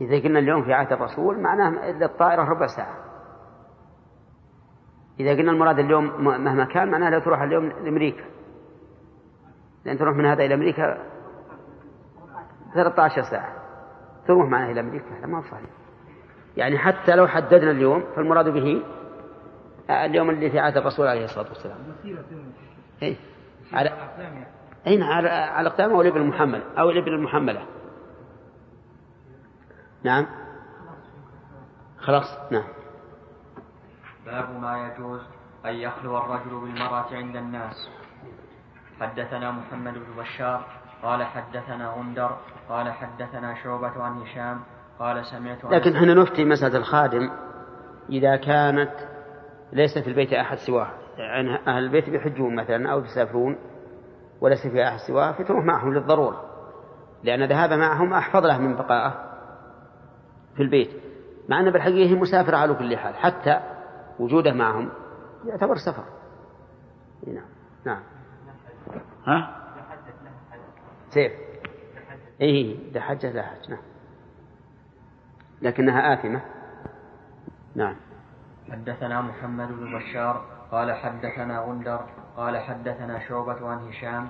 [0.00, 2.96] إذا قلنا اليوم في عهد الرسول معناه للطائرة ربع ساعة.
[5.20, 8.24] إذا قلنا المراد اليوم مهما كان معناه لا تروح اليوم لأمريكا.
[9.84, 10.98] لأن تروح من هذا إلى أمريكا
[12.74, 13.52] 13 ساعة.
[14.26, 15.70] تروح معنا إلى أمريكا هذا ما صحيح.
[16.56, 18.82] يعني حتى لو حددنا اليوم فالمراد به
[19.90, 21.78] اليوم اللي في عهد الرسول عليه الصلاة والسلام.
[23.02, 23.16] أي
[23.72, 23.90] على
[24.86, 27.66] أين على على الأقدام أو الإبل المحملة أو الإبل المحملة.
[30.06, 30.26] نعم.
[31.98, 32.52] خلاص.
[32.52, 32.64] نعم.
[34.26, 35.20] باب ما يجوز
[35.66, 37.88] أن يخلو الرجل بالمرأة عند الناس.
[39.00, 40.66] حدثنا محمد بن بشار
[41.02, 42.36] قال حدثنا غندر
[42.68, 44.60] قال حدثنا شعبة عن هشام
[44.98, 47.30] قال سمعت لكن إحنا نفتي مسألة الخادم.
[48.10, 48.92] إذا كانت
[49.72, 50.88] ليس في البيت أحد سواه
[51.18, 53.58] يعني أهل البيت بيحجون مثلا أو يسافرون
[54.40, 56.44] وليس في أحد سواه فتروح معهم للضرورة.
[57.22, 59.25] لأن ذهاب معهم أحفظ له من بقائه
[60.56, 60.90] في البيت
[61.48, 63.60] مع أن بالحقيقة هي مسافرة على كل حال حتى
[64.18, 64.88] وجوده معهم
[65.44, 66.04] يعتبر سفر.
[67.26, 67.44] نعم
[67.84, 68.02] نعم.
[69.26, 69.56] ها؟
[71.10, 71.32] سيف.
[72.40, 73.82] إيه إذا حجة لا حج نعم.
[75.62, 76.40] لكنها آثمة.
[77.74, 77.96] نعم.
[78.70, 82.00] حدثنا محمد بن بشار قال حدثنا غندر
[82.36, 84.28] قال حدثنا شعبة عن هشام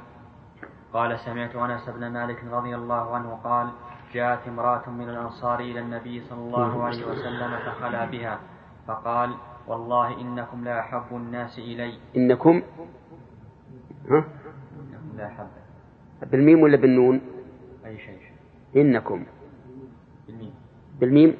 [0.92, 3.70] قال سمعت أنس بن مالك رضي الله عنه قال
[4.16, 8.40] جاءت امرأة من الأنصار إلى النبي صلى الله عليه وسلم فخلا بها
[8.86, 9.30] فقال
[9.68, 11.98] والله إنكم لأحب الناس إلي.
[12.16, 12.62] إنكم؟
[14.10, 14.18] ها؟
[14.80, 15.46] إنكم لأحب
[16.32, 17.20] بالميم ولا بالنون؟
[17.86, 18.20] أي شيء.
[18.76, 19.26] إنكم.
[20.26, 20.54] بالميم.
[21.00, 21.32] بالميم؟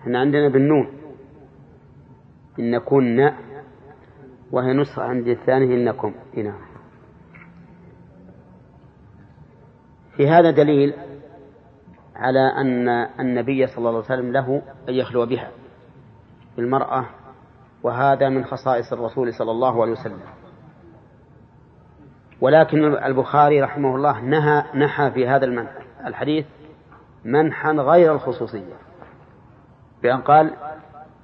[0.00, 0.86] إحنا عندنا بالنون.
[2.58, 3.36] إن كنا
[4.52, 6.12] وهي نسخة عند الثاني إنكم.
[6.36, 6.54] هنا
[10.16, 10.94] في هذا دليل
[12.16, 12.88] على أن
[13.20, 15.50] النبي صلى الله عليه وسلم له أن يخلو بها
[16.56, 17.04] بالمرأة
[17.82, 20.20] وهذا من خصائص الرسول صلى الله عليه وسلم.
[22.40, 25.72] ولكن البخاري رحمه الله نهى نحى في هذا المنح
[26.06, 26.46] الحديث
[27.24, 28.74] منحا غير الخصوصية
[30.02, 30.50] بأن قال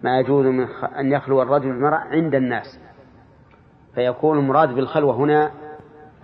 [0.03, 0.67] ما يجوز من
[0.99, 2.79] أن يخلو الرجل المرأة عند الناس
[3.95, 5.51] فيكون المراد بالخلوة هنا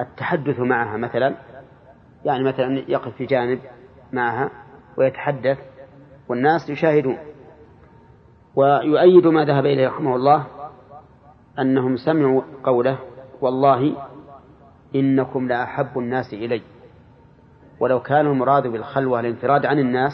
[0.01, 1.35] التحدث معها مثلا
[2.25, 3.61] يعني مثلا يقف في جانب
[4.13, 4.51] معها
[4.97, 5.59] ويتحدث
[6.29, 7.19] والناس يشاهدون
[8.57, 10.47] ويؤيد ما ذهب إليه رحمه الله
[11.59, 12.99] أنهم سمعوا قوله
[13.41, 13.97] والله
[14.95, 16.63] إنكم لأحب الناس إلي
[17.81, 20.13] ولو كان المراد بالخلوة الانفراد عن الناس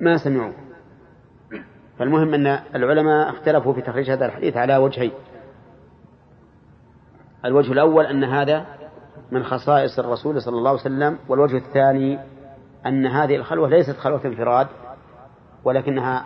[0.00, 0.52] ما سمعوا.
[1.98, 5.12] فالمهم أن العلماء اختلفوا في تخريج هذا الحديث على وجهين.
[7.44, 8.66] الوجه الأول أن هذا
[9.32, 12.18] من خصائص الرسول صلى الله عليه وسلم والوجه الثاني
[12.86, 14.66] أن هذه الخلوة ليست خلوة انفراد
[15.64, 16.24] ولكنها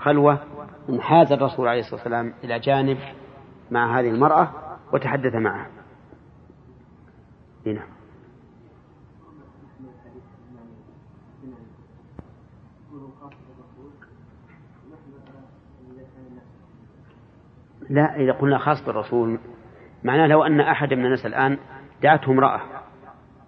[0.00, 0.38] خلوة
[0.88, 2.98] انحاز الرسول عليه الصلاة والسلام إلى جانب
[3.70, 4.48] مع هذه المرأة
[4.92, 5.66] وتحدث معها.
[7.66, 7.82] هنا
[17.90, 19.38] لا إذا قلنا خاص بالرسول
[20.04, 21.58] معناه لو أن أحد من الناس الآن
[22.02, 22.60] دعته امرأة.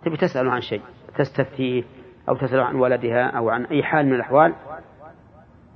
[0.04, 0.82] تبي تسأله عن شيء
[1.18, 1.84] تستفتيه
[2.28, 4.54] أو تسأله عن ولدها أو عن أي حال من الأحوال؟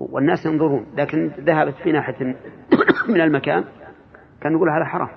[0.01, 2.25] والناس ينظرون لكن ذهبت في ناحية
[3.09, 3.65] من المكان
[4.41, 5.09] كان يقول هذا حرام.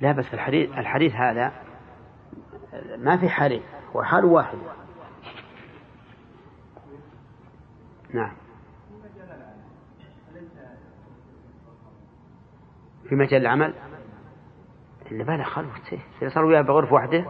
[0.00, 1.52] لا بس الحديث الحديث هذا
[2.98, 3.62] ما في حالين
[3.96, 4.58] هو حال واحد.
[8.14, 8.39] نعم.
[13.10, 13.74] في مجال العمل؟
[15.10, 17.26] اللي بالك خلوته إذا صار وياه بغرفة واحدة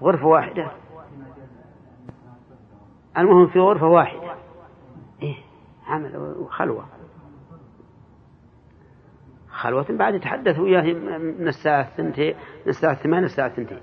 [0.00, 0.70] غرفة واحدة.
[3.18, 4.34] المهم في غرفة واحدة.
[5.22, 5.36] إيه
[5.86, 6.84] عمل وخلوة.
[9.48, 13.80] خلوة بعد يتحدث وياه من الساعة الثنتين من الساعة الثمانية الساعة الثنتين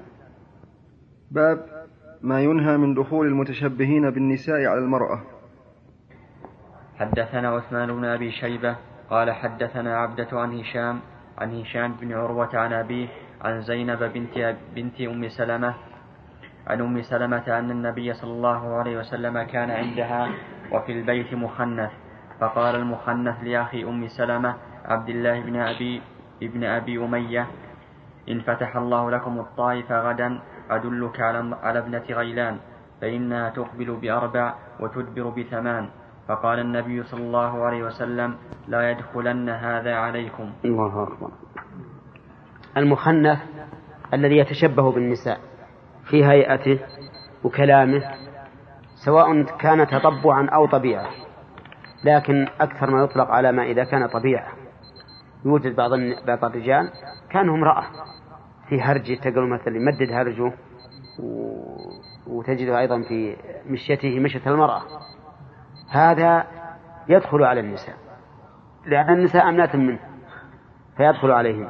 [1.31, 1.87] باب
[2.21, 5.21] ما ينهى من دخول المتشبهين بالنساء على المرأة.
[6.99, 8.77] حدثنا عثمان بن أبي شيبة
[9.09, 10.99] قال حدثنا عبدة عن هشام
[11.37, 13.07] عن هشام بن عروة عن أبيه
[13.41, 15.73] عن زينب بنت بنت أم سلمة
[16.67, 20.29] عن أم سلمة أن النبي صلى الله عليه وسلم كان عندها
[20.71, 21.91] وفي البيت مخنث.
[22.39, 26.01] فقال المخنث لأخي أم سلمة عبد الله بن أبي
[26.43, 27.47] ابن أبي أمية
[28.29, 30.39] إن فتح الله لكم الطائف غدا
[30.69, 31.19] أدلك
[31.63, 32.57] على ابنة غيلان
[33.01, 35.89] فإنها تقبل بأربع وتدبر بثمان.
[36.27, 38.35] فقال النبي صلى الله عليه وسلم
[38.67, 40.51] لا يدخلن هذا عليكم.
[40.65, 41.31] الله أكبر.
[42.77, 43.39] المخنث
[44.13, 45.39] الذي يتشبه بالنساء
[46.09, 46.79] في هيئته
[47.43, 48.01] وكلامه
[49.05, 51.07] سواء كان تطبعا أو طبيعة
[52.03, 54.47] لكن أكثر ما يطلق على ما إذا كان طبيعة.
[55.45, 55.91] يوجد بعض
[56.27, 56.89] بعض الرجال
[57.29, 57.83] كانه امرأة
[58.69, 60.53] في هرجه تقول مثلا يمدد هرجه
[62.27, 63.35] وتجده أيضا في
[63.69, 64.81] مشيته مشية المرأة.
[65.89, 66.47] هذا
[67.09, 67.95] يدخل على النساء.
[68.85, 69.99] لأن النساء أمنات منه
[70.97, 71.69] فيدخل عليهم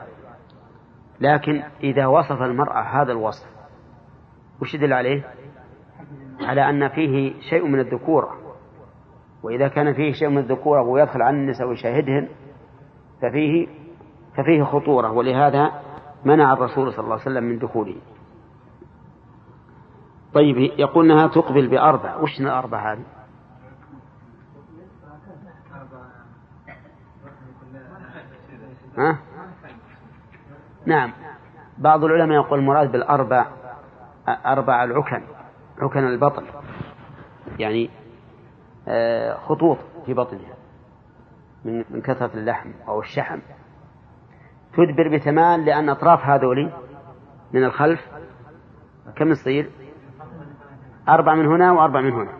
[1.21, 3.47] لكن إذا وصف المرأة هذا الوصف
[4.61, 5.23] وش يدل عليه؟
[6.41, 8.37] على أن فيه شيء من الذكورة.
[9.43, 12.27] وإذا كان فيه شيء من الذكورة ويدخل على النساء ويشاهدهن
[13.21, 13.67] ففيه
[14.37, 15.11] ففيه خطورة.
[15.11, 15.71] ولهذا
[16.25, 17.95] منع الرسول صلى الله عليه وسلم من دخوله.
[20.33, 22.15] طيب يقول إنها تقبل بأربع.
[22.15, 23.16] وش الأربع هذه؟
[28.97, 29.19] ها؟
[30.85, 31.13] نعم.
[31.77, 33.45] بعض العلماء يقول المراد بالأربع
[34.45, 35.23] أربع العكن
[35.81, 36.43] عكن البطن.
[37.59, 37.89] يعني
[38.87, 40.55] آه، خطوط في بطنها
[41.63, 43.39] من كثرة اللحم أو الشحم.
[44.73, 46.73] تدبر بثمان لأن أطراف هذولي
[47.53, 47.99] من الخلف
[49.15, 49.71] كم تصير؟
[51.09, 52.31] أربع من هنا وأربع من هنا.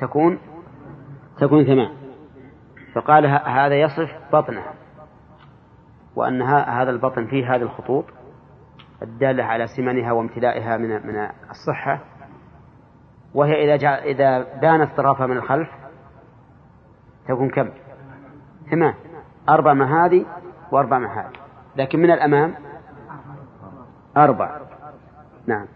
[0.00, 0.38] تكون
[1.40, 1.96] تكون ثمان
[2.94, 4.75] فقال هذا يصف بطنه.
[6.16, 8.04] وأن هذا البطن فيه هذه الخطوط
[9.02, 12.00] الدالة على سمنها وامتلائها من من الصحة.
[13.34, 15.68] وهي إذا جعل إذا دانت طرفها من الخلف
[17.28, 17.70] تكون كم؟
[18.70, 18.94] ثمان.
[19.48, 20.26] أربع مهادي
[20.72, 21.38] وأربع مهادي
[21.76, 22.54] لكن من الأمام
[24.16, 24.60] أربع.
[25.46, 25.66] نعم.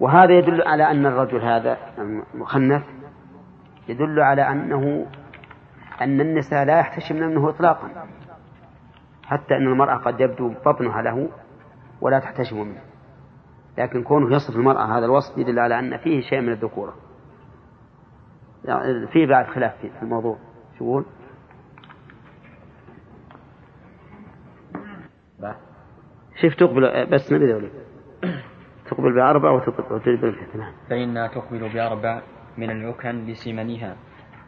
[0.00, 2.82] وهذا يدل على أن الرجل هذا المخنث
[3.88, 5.06] يدل على أنه
[6.00, 7.88] أن النساء لا يحتشم منه إطلاقا.
[9.32, 11.28] حتى أن المرأة قد يبدو بطنها له
[12.00, 12.82] ولا تحتشم منه.
[13.78, 16.94] لكن كونه يصف المرأة هذا الوصف يدل على أن فيه شيء من الذكورة.
[18.64, 20.38] يعني في بعد خلاف في الموضوع.
[20.78, 21.02] شو؟
[26.40, 27.70] شوف تقبل بس نبي ذولي.
[28.90, 32.22] تقبل بأربع وتدبر بثمان فإنها تقبل بأربع
[32.58, 33.96] من العكن لسمنها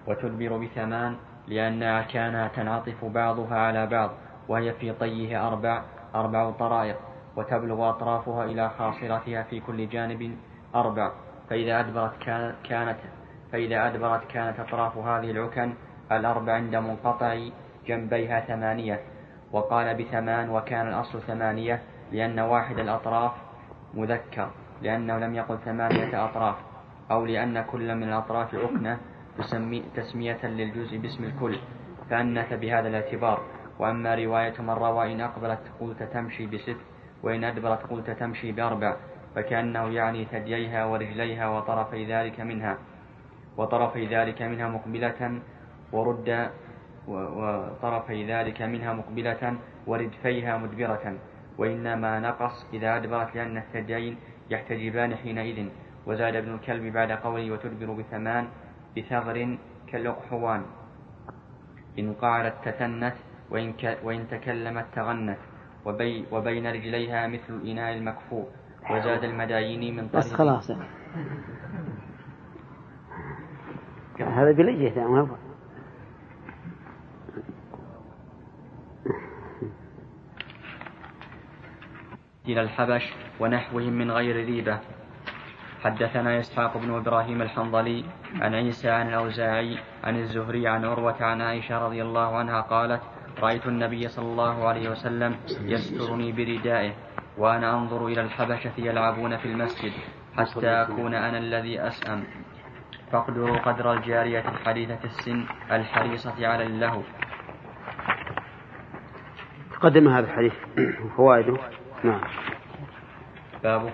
[0.07, 1.16] وتدبر بثمان
[1.49, 4.11] لأنها كان تنعطف بعضها على بعض.
[4.49, 5.82] وهي في طيه أربع
[6.14, 6.97] أربع طرائق
[7.36, 10.36] وتبلغ أطرافها إلى خاصرتها في كل جانب
[10.74, 11.11] أربع.
[11.51, 12.12] فإذا أدبرت
[12.64, 12.97] كانت
[13.53, 15.74] فإذا أدبرت كانت أطراف هذه العكن
[16.12, 17.38] الأربع عند منقطع
[17.86, 19.01] جنبيها ثمانية.
[19.53, 21.82] وقال بثمان وكان الأصل ثمانية
[22.12, 23.32] لأن واحد الأطراف
[23.95, 24.51] مذكر
[24.82, 26.57] لأنه لم يقل ثمانية أطراف
[27.11, 28.99] أو لأن كل من الأطراف عكنة
[29.38, 31.59] تسمي تسمية للجزء باسم الكل
[32.11, 33.42] فأنث بهذا الاعتبار.
[33.79, 36.77] وأما رواية من روى إن أقبلت قلت تمشي بست
[37.22, 38.97] وإن أدبرت قلت تمشي بأربع
[39.35, 42.79] فكأنه يعني ثدييها ورجليها وطرفي ذلك منها
[43.57, 45.41] وطرفي ذلك منها مقبلة
[45.93, 46.51] ورد
[47.09, 49.57] وطرفي ذلك منها مقبلة
[49.87, 51.14] وردفيها مدبرة
[51.59, 54.16] وإنما نقص إذا أدبرت لأن الثديين
[54.51, 55.68] يحتجبان حينئذ
[56.07, 58.49] وزاد ابن الكلب بعد قوله وتدبر بثمان
[58.97, 60.62] بثغر كالأقحوان.
[61.99, 63.14] إن قعدت تثنت
[63.51, 65.38] وإن, ك وإن تكلمت تغنت
[65.84, 68.49] وبي وبين رجليها مثل الإناء المكفوء
[68.90, 70.70] وزاد المدايني من طريق بس خلاص.
[74.18, 75.36] هذا بلجة ما
[82.49, 84.78] إلى الحبش ونحوهم من غير ريبة.
[85.84, 88.05] حدثنا إسحاق بن إبراهيم الحنظلي
[88.40, 93.03] عن عيسى عن الأوزاعي عن الزهري عن عروة عن عائشة رضي الله عنها قالت
[93.45, 96.92] رأيت النبي صلى الله عليه وسلم يسترني بردائه
[97.38, 99.92] وأنا أنظر إلى الحبشة يلعبون في المسجد
[100.36, 102.24] حتى أكون أنا الذي أسأم.
[103.12, 107.03] فاقدروا قدر الجارية حديثة السن الحريصة على اللهو.
[109.72, 110.55] تقدم هذا الحديث.
[111.16, 111.59] فوائده؟
[112.05, 112.20] نعم.
[113.62, 113.92] بابه.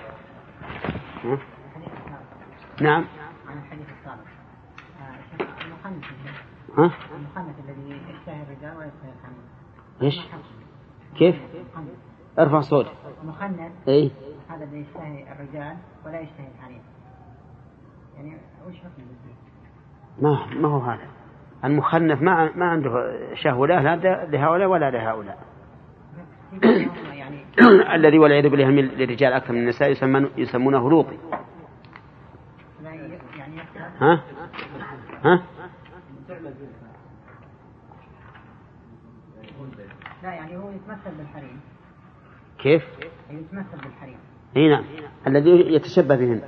[2.80, 3.04] نعم.
[3.48, 4.30] عن الحديث السابق.
[5.64, 6.04] المخنث
[6.78, 9.44] ها؟ المخنث الذي يشتهي الرجال ويشتهي الحميد
[10.02, 10.20] إيش؟
[11.16, 11.36] كيف؟
[12.38, 12.86] أرفع صوت.
[13.22, 14.10] المخنث اي
[14.48, 15.76] هذا الذي يشتهي الرجال
[16.06, 16.80] ولا يشتهي الحريم.
[18.16, 18.36] يعني
[18.68, 19.02] وش حكم
[20.22, 21.06] ما ما هو هذا.
[21.64, 23.96] المخنث ما ما عنده شهوة لا
[24.26, 25.38] لهؤلاء ولا لهؤلاء.
[27.12, 27.44] يعني
[27.96, 29.90] الذي والعياذ بالله للرجال أكثر من النساء
[30.36, 31.18] يسمونه لوطي.
[34.00, 34.20] ها؟
[35.24, 35.42] ها؟
[40.22, 41.60] لا يعني هو يتمثل بالحريم.
[42.58, 42.84] كيف؟
[43.30, 44.18] يتمثل بالحريم.
[44.56, 44.84] إي نعم.
[45.26, 46.42] الذي يتشبه بهن.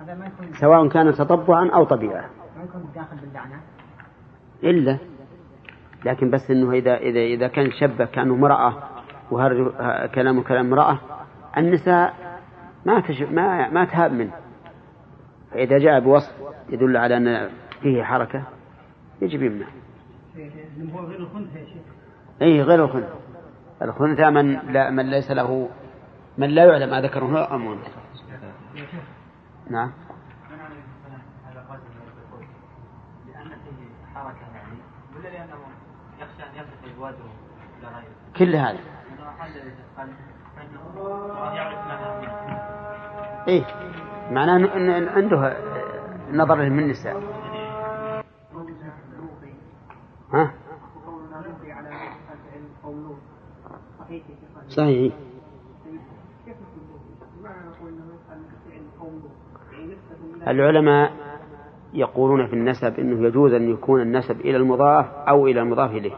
[0.00, 2.30] هذا ما يكون سواء كان تطبعا أو طبيعة.
[2.56, 3.60] ما يكون داخل باللعنة.
[4.64, 4.98] إلا.
[6.04, 8.82] لكن بس إنه إذا إذا إذا كان شبه كانه امرأة
[9.30, 10.98] وهذا كلامه كلام امرأة
[11.56, 12.14] النساء
[12.86, 14.32] ما تشب ما ما تهاب منه.
[15.50, 16.32] فإذا جاء بوصف
[16.68, 17.50] يدل على أن
[17.82, 18.42] فيه حركة
[19.22, 19.66] يجب يمنع.
[20.94, 21.95] هو غير الخنثى يا شيخ
[22.42, 23.14] اي غير الخنثى
[23.82, 25.68] الخنثى من لا من ليس له
[26.38, 27.90] من لا يعلم أذكره أم أنثى
[29.70, 29.92] نعم.
[38.36, 38.78] كل هذا.
[43.48, 43.64] إيه
[44.30, 45.56] معناه أن عنده
[46.32, 47.22] نظر من النساء.
[50.32, 50.50] ها؟
[54.76, 55.14] صحيح.
[60.46, 61.12] العلماء
[61.94, 66.16] يقولون في النسب إنه يجوز أن يكون النسب إلى المضاف أو إلى المضاف إليه.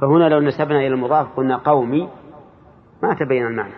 [0.00, 2.08] فهنا لو نسبنا إلى المضاف قلنا قومي
[3.02, 3.74] ما تبين المعنى.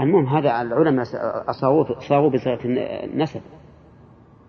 [0.00, 1.04] المهم هذا العلماء
[1.60, 2.60] صاغوا صاغوا بصيغة
[3.04, 3.40] النسب.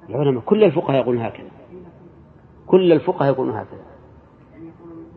[0.09, 1.51] العلماء كل الفقهاء يقولون هكذا.
[2.67, 3.85] كل الفقهاء يقولون هكذا.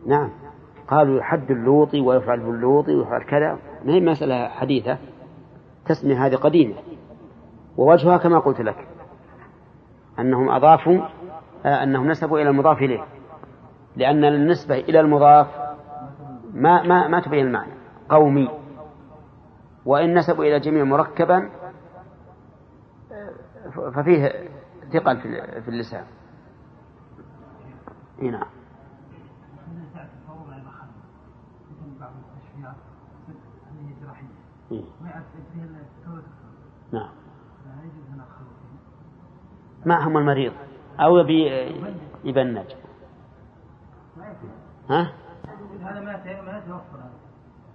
[0.07, 0.46] نعم.
[0.87, 3.59] قالوا يحد اللوطي ويفعل باللوطي ويفعل كذا.
[3.85, 4.97] ما هي مسألة حديثة.
[5.85, 6.75] تسمية هذه قديمة.
[7.77, 8.87] ووجهها كما قلت لك.
[10.19, 11.01] أنهم أضافوا
[11.65, 13.05] آه، أنهم نسبوا إلى المضاف إليه.
[13.95, 15.47] لأن النسبة إلى المضاف
[16.53, 17.73] ما ما ما تبين المعنى.
[18.09, 18.49] قومي.
[19.85, 21.49] وإن نسبوا إلى جميع مركبا
[23.95, 24.31] ففيه
[24.93, 25.21] ثقل
[25.61, 26.03] في اللسان.
[28.21, 28.56] نعم.
[36.91, 37.09] نعم
[39.85, 40.53] معهم المريض
[40.99, 41.47] أو يبي
[42.23, 42.65] يبنج
[44.89, 45.13] ها؟
[45.81, 46.99] هذا ما ما يتوفر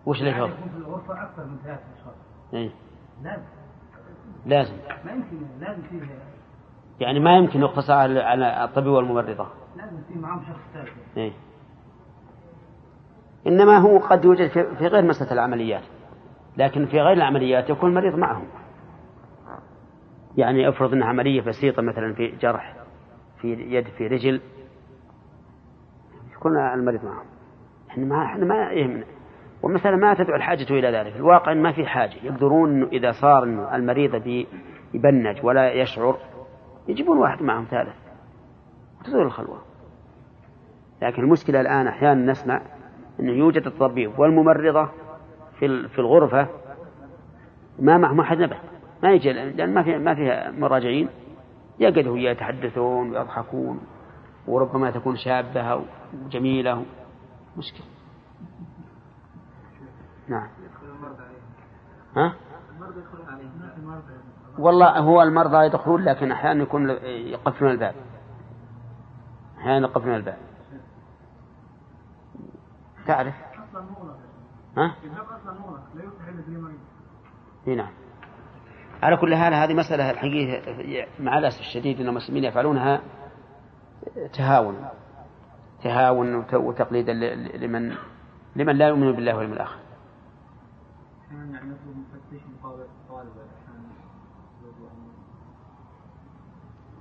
[0.06, 2.14] وش اللي يتوفر؟ يكون في الغرفة أكثر من ثلاث أشخاص.
[2.54, 2.70] إيه؟
[3.22, 3.42] لازم.
[4.46, 4.74] لازم.
[5.04, 6.00] ما يمكن لازم فيه
[7.00, 9.46] يعني ما يمكن يقتصر على الطبيب والممرضة.
[9.76, 11.16] لازم فيه معهم شخص ثالث.
[11.16, 11.32] إيه؟
[13.46, 15.82] إنما هو قد يوجد في غير مسألة العمليات
[16.56, 18.44] لكن في غير العمليات يكون المريض معهم.
[20.36, 22.76] يعني افرض انها عملية بسيطة مثلا في جرح
[23.40, 24.40] في يد في رجل
[26.32, 27.26] يكون المريض معهم.
[27.90, 29.04] إحنا ما إحنا ما يهمنا.
[29.62, 31.16] والمسألة ما تدعو الحاجة إلى ذلك.
[31.16, 32.14] الواقع ما في حاجة.
[32.22, 33.42] يقدرون إذا صار
[33.74, 34.44] المريض
[34.94, 36.16] يبنج ولا يشعر
[36.88, 37.96] يجيبون واحد معهم ثالث.
[39.00, 39.58] وتزول الخلوة.
[41.02, 42.62] لكن المشكلة الآن أحيانا نسمع
[43.20, 44.88] أنه يوجد الطبيب والممرضة
[45.62, 46.48] في في الغرفة
[47.78, 48.58] ما معهم أحد نبه.
[49.02, 51.08] ما يجي لأن ما فيها ما فيها مراجعين.
[51.78, 53.80] يقعدوا يتحدثون ويضحكون
[54.46, 55.84] وربما تكون شابة
[56.24, 56.84] وجميلة
[57.56, 57.86] مشكلة.
[60.28, 60.48] نعم.
[62.16, 62.34] ها؟
[64.58, 67.94] والله هو المرضى يدخلون لكن أحيانا يكون يقفلون الباب.
[69.58, 70.38] أحيانا يقفلون الباب.
[73.06, 73.34] تعرف؟
[74.76, 74.94] ها؟
[77.68, 77.90] إي نعم.
[79.02, 83.00] على كل حال هذه مسألة الحقيقة مع الأسف الشديد أن المسلمين يفعلونها
[84.32, 84.88] تهاون.
[85.82, 87.12] تهاون وتقليدا
[87.56, 87.94] لمن
[88.56, 89.78] لمن لا يؤمن بالله واليوم الآخر.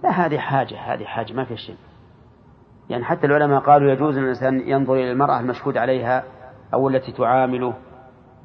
[0.04, 1.78] لا هذه حاجة هذه حاجة ما في شيء.
[2.90, 6.24] يعني حتى العلماء قالوا يجوز الإنسان ينظر إلى المرأة المشهود عليها
[6.74, 7.74] أو التي تعامله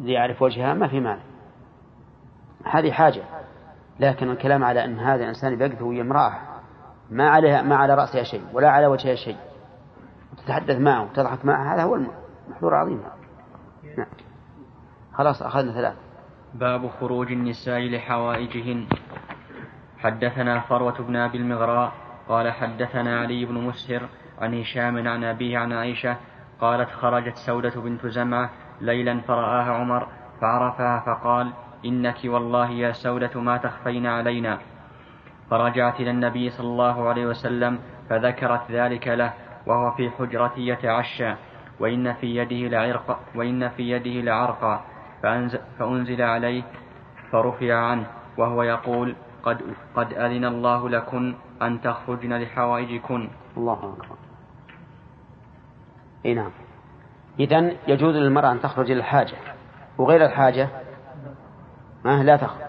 [0.01, 1.23] ليعرف وجهها ما في مانع.
[2.71, 3.23] هذه حاجة
[4.01, 6.33] لكن الكلام على أن هذا الإنسان بيقف وهي امرأة
[7.11, 9.37] ما عليها ما على رأسها شيء ولا على وجهها شيء
[10.37, 11.95] تتحدث معه وتضحك معه هذا هو
[12.49, 13.03] المحظور عظيم
[13.99, 14.07] نعم.
[15.15, 15.95] خلاص أخذنا ثلاث.
[16.55, 18.87] باب خروج النساء لحوائجهن.
[19.99, 21.93] حدثنا فروة بن أبي المغراء
[22.29, 24.09] قال حدثنا علي بن مسهر
[24.39, 26.17] عن هشام عن أبيه عن عائشة
[26.61, 28.51] قالت خرجت سودة بنت زمعة
[28.81, 30.09] ليلا فرآها عمر
[30.41, 31.53] فعرفها فقال
[31.85, 34.59] إنك والله يا سودة ما تخفين علينا.
[35.51, 37.79] فرجعت إلى النبي صلى الله عليه وسلم
[38.11, 39.33] فذكرت ذلك له
[39.67, 41.35] وهو في حجرته يتعشى.
[41.81, 44.85] وإن في يده لعرق وإن في يده لعرقا
[45.79, 46.63] فأنزل عليه
[47.33, 48.07] فرفع عنه
[48.39, 49.63] وهو يقول قد
[49.95, 53.29] قد أذن الله لكن أن تخرجن لحوائجكن.
[53.57, 54.17] الله أكبر.
[56.27, 56.51] إي نعم.
[57.41, 59.37] إذا يجوز للمرأة أن تخرج إلى الحاجة
[59.99, 60.69] وغير الحاجة
[62.07, 62.67] ما لا تخرج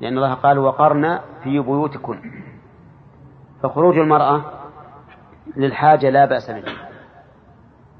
[0.00, 2.20] لأن الله قال وقرن في بيوتكن.
[3.62, 4.44] فخروج المرأة
[5.56, 6.64] للحاجة لا بأس به.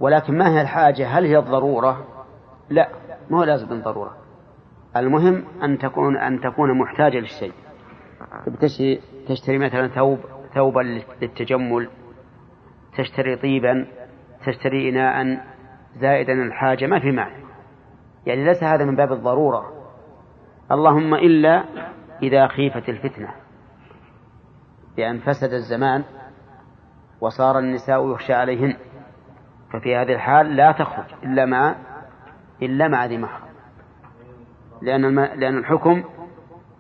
[0.01, 2.07] ولكن ما هي الحاجة؟ هل هي الضرورة؟
[2.71, 2.89] لا
[3.31, 4.17] ما هو لازم ضرورة.
[4.97, 7.53] المهم أن تكون أن تكون محتاجة للشيء.
[8.61, 10.19] تشتري تشتري مثلا ثوب
[10.55, 10.81] ثوبا
[11.23, 11.89] للتجمل
[12.99, 13.87] تشتري طيبا
[14.47, 15.45] تشتري إناء
[16.01, 17.45] زائدا الحاجة ما في معنى
[18.27, 19.82] يعني ليس هذا من باب الضرورة.
[20.73, 21.65] اللهم إلا
[22.23, 23.35] إذا خيفت الفتنة.
[24.97, 26.05] بأن فسد الزمان
[27.21, 28.77] وصار النساء يخشى عليهن.
[29.73, 31.77] ففي هذه الحال لا تخرج إلا مع
[32.63, 33.53] إلا مع ذي محرم
[34.83, 35.15] لأن.
[35.15, 36.05] لأن الحكم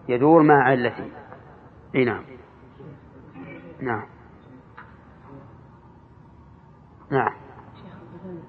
[0.09, 1.11] يدور مع علته.
[1.95, 2.25] أي نعم.
[3.81, 4.07] نعم.
[7.11, 7.33] نعم.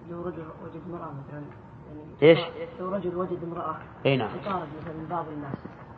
[0.09, 1.62] لو رجل وجد امرأة مثلا
[2.24, 2.39] إيش؟
[2.80, 3.78] لو رجل وجد امرأة.
[4.05, 4.28] إي نعم.
[4.28, 5.57] تطارد مثلا من بعض الناس.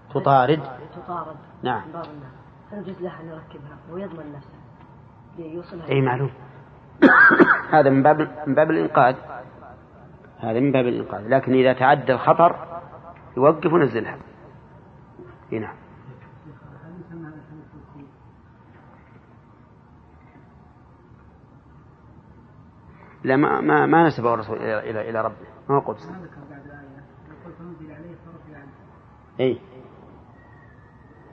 [0.09, 0.59] تطارد؟
[0.95, 1.87] تطارد نعم.
[1.87, 2.33] من بعض الناس.
[2.71, 4.59] هل يجوز له أن يركبها ويضمن نفسه.
[5.37, 6.31] ليوصلها إي معلوم
[7.73, 8.17] هذا من باب
[8.47, 9.15] من باب الإنقاذ.
[10.39, 11.27] هذا من باب الإنقاذ.
[11.27, 12.81] لكن إذا تعدى الخطر
[13.37, 14.17] يوقف ونزلها
[15.53, 15.75] إي نعم.
[23.23, 25.54] لا ما ما, ما نسبه الرسول إلى إلى, إلى ربه.
[25.69, 26.09] ما هو قدس
[29.39, 29.57] أي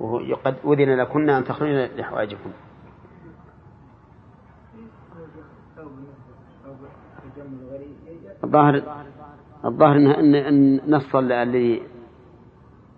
[0.01, 2.51] وقد أذن لكن أن تخرجن لحوائجكم
[8.45, 8.83] الظاهر
[9.65, 11.83] الظاهر ان إن نص الذي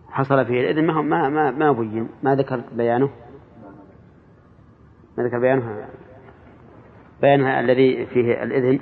[0.08, 2.08] حصل فيه الإذن ما ما ما, ما بين.
[2.22, 3.10] ما ذكر بيانه؟
[5.18, 5.88] ما ذكر بيانه؟
[7.22, 8.80] بيانها الذي فيه الإذن.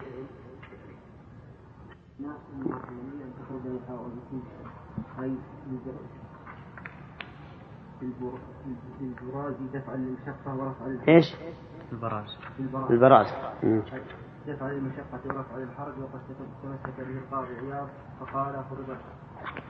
[9.00, 11.34] البراز دفعا للمشقة ورفعا إيش؟
[11.92, 12.36] البراز
[12.90, 13.26] البراز
[14.46, 16.20] دفع للمشقة ورفع للحرج وقد
[16.62, 17.88] تمسك به القاضي عياض
[18.20, 18.96] فقال فرض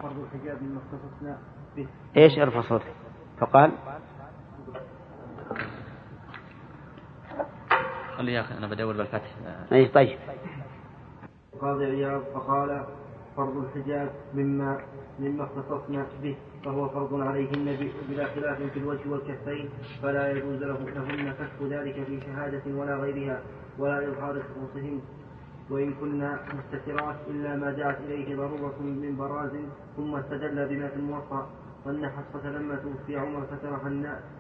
[0.03, 1.39] فرض الحجاب مما اختصصنا
[1.77, 1.89] به.
[2.17, 2.93] إيش ارفع صوتك؟
[3.39, 3.73] فقال
[8.17, 9.31] خلي يا أخي أنا بدور بالفتح
[9.73, 10.19] اي طيب.
[11.63, 12.85] القاضي عياض فقال
[13.37, 14.81] فرض الحجاب مما
[15.19, 17.77] مما اختصصنا به فهو فرض عليهن
[18.09, 19.69] بلا خلاف في الوجه والكفين
[20.03, 23.43] فلا يجوز لهن كشف ذلك في شهادة ولا غيرها
[23.79, 25.01] ولا إظهار خصوصهن.
[25.71, 29.53] وإن كنا مستترات إلا ما دعت إليه ضرورة من براز
[29.97, 31.51] ثم استدل بما في الموطأ
[31.87, 33.47] أن حفصة لما توفي عمر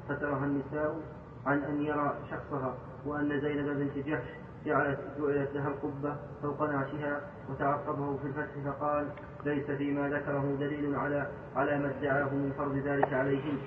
[0.08, 1.00] فترها النساء
[1.46, 2.74] عن أن يرى شخصها
[3.06, 4.28] وأن زينب بنت جحش
[4.66, 9.08] جعلت جعلت لها القبة فوق نعشها وتعقبه في الفتح فقال
[9.44, 13.58] ليس فيما ذكره دليل على على ما ادعاه من فرض ذلك عليهن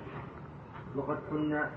[0.96, 1.70] وقد كنا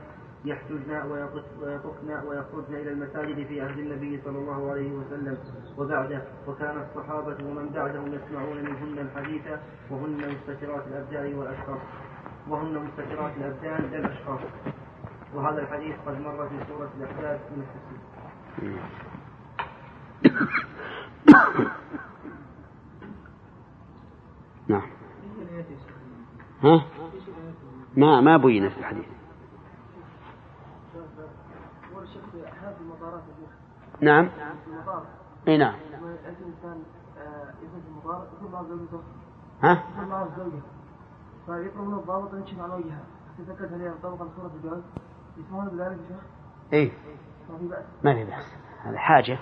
[0.45, 5.37] يحججن ويطفن ويخرجن إلى المساجد في عهد النبي صلى الله عليه وسلم
[5.77, 6.21] وبعده.
[6.47, 9.41] وكان الصحابة ومن بعدهم يسمعون منهن الحديث
[9.91, 11.79] وهن مستترات الأبدان والأشخاص
[12.49, 14.09] وهن مستترات الأبدان لا
[15.35, 18.18] وهذا الحديث قد مر في سورة الأحزاب من التفسير
[24.67, 24.81] نعم.
[26.63, 26.85] ها؟
[27.97, 29.05] ما ما بين في الحديث.
[34.01, 34.29] نعم.
[35.47, 35.75] إي نعم.
[39.63, 39.83] ها؟
[41.45, 43.03] فيطلبون الضابط ان يكشف عن وجهها
[43.37, 44.81] تذكرت هذه الطبقه سوره الجواز
[45.37, 46.23] يسمون بذلك يا شيخ؟
[48.03, 48.55] ما في بأس.
[48.83, 49.37] هذا حاجة.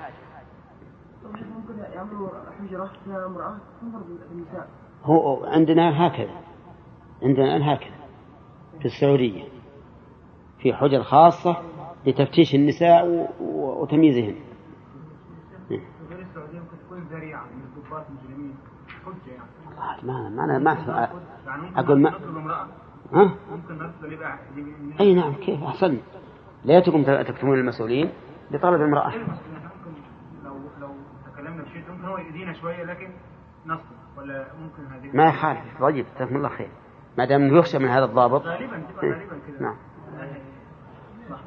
[5.04, 6.42] هو عندنا هكذا.
[7.24, 7.98] عندنا الآن هكذا.
[8.80, 9.44] في السعودية.
[10.60, 11.58] في حجر خاصة
[12.06, 14.36] لتفتيش النساء وتمييزهن.
[17.78, 18.56] الضباط المجرمين
[20.04, 21.10] ما ما أنا ما
[21.76, 22.10] أقول ما
[23.14, 24.40] ها؟ ممكن يبقى
[25.00, 25.98] أي نعم كيف أحسن؟
[26.66, 28.12] ليتكم تكتمون المسؤولين
[28.52, 29.14] لطلب امرأة
[30.44, 30.90] لو لو
[31.34, 33.12] تكلمنا بشيء ممكن هو يدينا شوية لكن
[34.18, 36.70] ولا ممكن هذه؟ ما يخالف طيب جزاكم الله خير.
[37.18, 38.42] ما دام يخشى من هذا الضابط.
[38.42, 39.78] غالبا غالبا كذا نعم.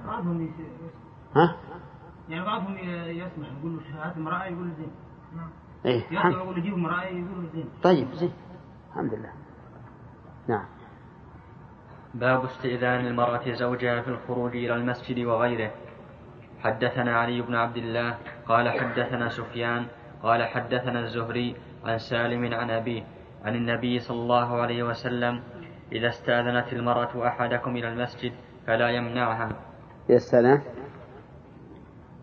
[0.06, 0.50] بعضهم
[1.36, 1.56] ها؟
[2.28, 2.76] يعني بعضهم
[3.08, 4.90] يسمح يقول له شهادة امرأة يقول له زين.
[5.36, 5.50] نعم.
[5.84, 7.68] إيه يقول يجيب امرأة يقول له زين.
[7.82, 8.32] طيب زين.
[8.90, 9.32] الحمد لله.
[10.48, 10.64] نعم.
[12.14, 15.70] باب استئذان المرأة زوجها في الخروج إلى المسجد وغيره.
[16.60, 19.86] حدثنا علي بن عبد الله قال حدثنا سفيان
[20.22, 23.02] قال حدثنا الزهري عن سالم عن أبيه
[23.44, 25.42] عن النبي صلى الله عليه وسلم
[25.92, 28.32] إذا استأذنت المرأة أحدكم إلى المسجد
[28.66, 29.48] فلا يمنعها.
[30.10, 30.62] إذا استأذنت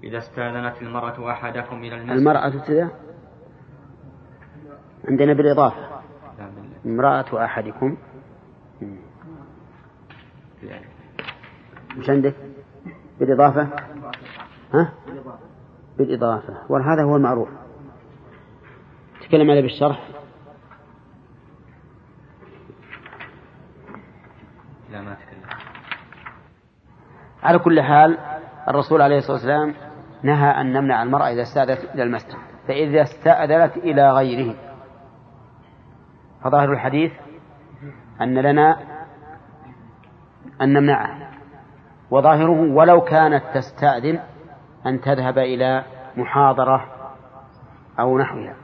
[0.04, 2.92] إذا استأذنت المرأة أحدكم إلى المسجد المرأة كذا؟
[5.10, 5.88] عندنا بالإضافة.
[6.86, 7.98] امرأة أحدكم
[11.98, 12.36] مش عندك؟
[13.20, 13.70] بالإضافة؟
[14.74, 14.94] ها؟
[15.98, 16.58] بالإضافة.
[16.70, 17.50] وهذا هو المعروف.
[19.22, 20.08] تكلم عليه بالشرح.
[24.92, 25.42] لا ما تكلم
[27.44, 28.18] على كل حال
[28.68, 29.74] الرسول عليه الصلاة والسلام
[30.24, 32.36] نهى أن نمنع المرأة إذا استأذنت إلى المسجد.
[32.68, 34.56] فإذا استأذنت إلى غيره.
[36.44, 37.12] فظاهر الحديث
[38.22, 38.97] أن لنا
[40.62, 41.32] أن نمنعها
[42.12, 44.20] وظاهره ولو كانت تستأذن
[44.86, 45.84] أن تذهب إلى
[46.18, 46.86] محاضرة
[48.00, 48.56] أو نحوها.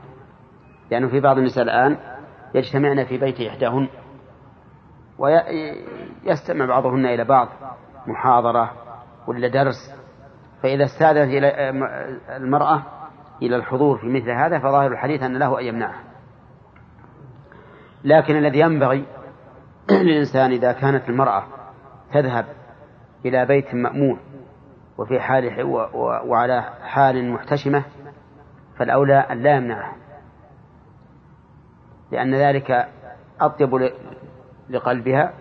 [0.90, 1.96] لأنه في بعض النساء الآن
[2.54, 3.88] يجتمعن في بيت إحداهن
[5.18, 7.48] ويستمع بعضهن إلى بعض
[8.06, 8.72] محاضرة
[9.26, 9.94] ولا درس.
[10.62, 11.70] فإذا استأذنت إلى
[12.36, 12.82] المرأة
[13.42, 16.04] إلى الحضور في مثل هذا فظاهر الحديث أن له أن يمنعها.
[18.04, 19.04] لكن الذي ينبغي
[19.90, 21.44] للإنسان إذا كانت المرأة
[22.12, 22.46] تذهب
[23.24, 24.18] إلى بيت مأمون
[24.98, 25.62] وفي حال
[26.24, 27.84] وعلى حال محتشمة
[28.78, 29.96] فالأولى أن لا يمنعها
[32.12, 32.88] لأن ذلك
[33.40, 33.90] أطيب
[34.70, 35.32] لقلبها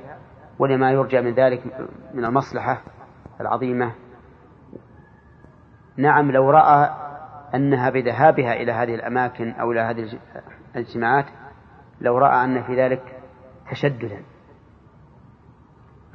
[0.59, 1.61] ولما يرجى من ذلك
[2.13, 2.81] من المصلحة
[3.41, 3.91] العظيمة.
[5.97, 6.89] نعم لو رأى
[7.55, 10.19] أنها بذهابها إلى هذه الأماكن أو إلى هذه
[10.75, 11.25] الاجتماعات
[12.01, 13.21] لو رأى أن في ذلك
[13.71, 14.23] تشددا.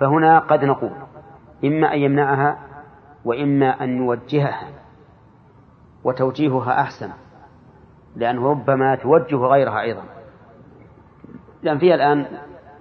[0.00, 0.92] فهنا قد نقول
[1.64, 2.58] إما أن يمنعها
[3.24, 4.68] وإما أن يوجهها
[6.04, 7.10] وتوجيهها أحسن
[8.16, 10.02] لأنه ربما توجه غيرها أيضا.
[11.62, 12.26] لأن فيها الآن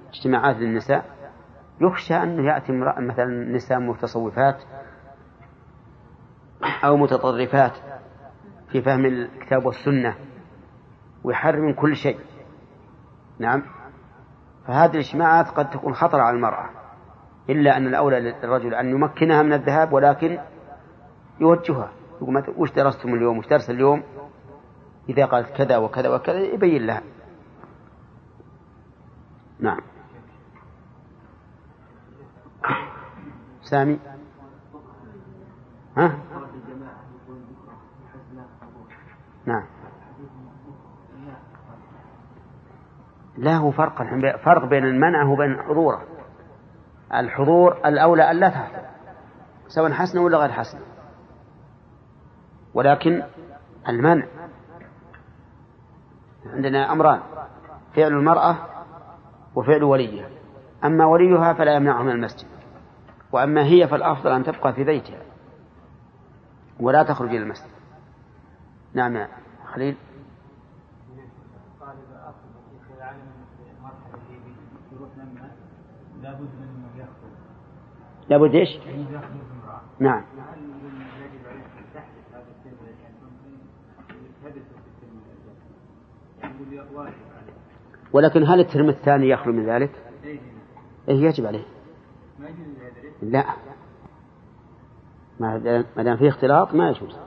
[0.09, 1.05] اجتماعات للنساء
[1.81, 4.63] يخشى أنه يأتي مثلا نساء متصوفات
[6.83, 7.73] أو متطرفات
[8.71, 10.15] في فهم الكتاب والسنة
[11.23, 12.19] ويحرم كل شيء.
[13.39, 13.63] نعم.
[14.67, 16.76] فهذه الاجتماعات قد تكون خطر على المرأة.
[17.49, 20.39] إلا أن الأولى للرجل أن يمكنها من الذهاب ولكن
[21.39, 21.91] يوجهها.
[22.21, 24.03] يقول وش درستم اليوم؟ وش درس اليوم؟
[25.09, 27.01] إذا قالت كذا وكذا وكذا يبين لها.
[29.59, 29.79] نعم.
[33.61, 33.99] سامي؟
[35.97, 36.17] ها؟
[39.45, 39.63] نعم.
[43.37, 44.03] لا هو فرق
[44.37, 46.16] فرق بين المنع وبين حضوره
[47.13, 48.85] الحضور الأولى أن لا تحضر
[49.67, 50.81] سواء حسنة ولا غير حسنة
[52.73, 53.23] ولكن
[53.89, 54.27] المنع.
[56.45, 57.19] عندنا أمران
[57.95, 58.57] فعل المرأة
[59.55, 60.29] وفعل وليها.
[60.85, 62.47] أما وليها فلا يمنعه من المسجد
[63.31, 65.21] وأما هي فالأفضل أن تبقى في بيتها
[66.79, 67.71] ولا تخرج إلى المسجد.
[68.93, 69.27] نعم يا
[69.73, 69.97] خليل.
[78.29, 78.69] لابد إيش؟
[79.99, 80.23] نعم.
[88.13, 89.91] ولكن هل الترم الثاني يخلو من ذلك؟
[91.07, 91.65] إيه يجب عليه.
[93.21, 93.45] لا.
[95.39, 97.17] ما دام فيه اختلاط ما يجوز.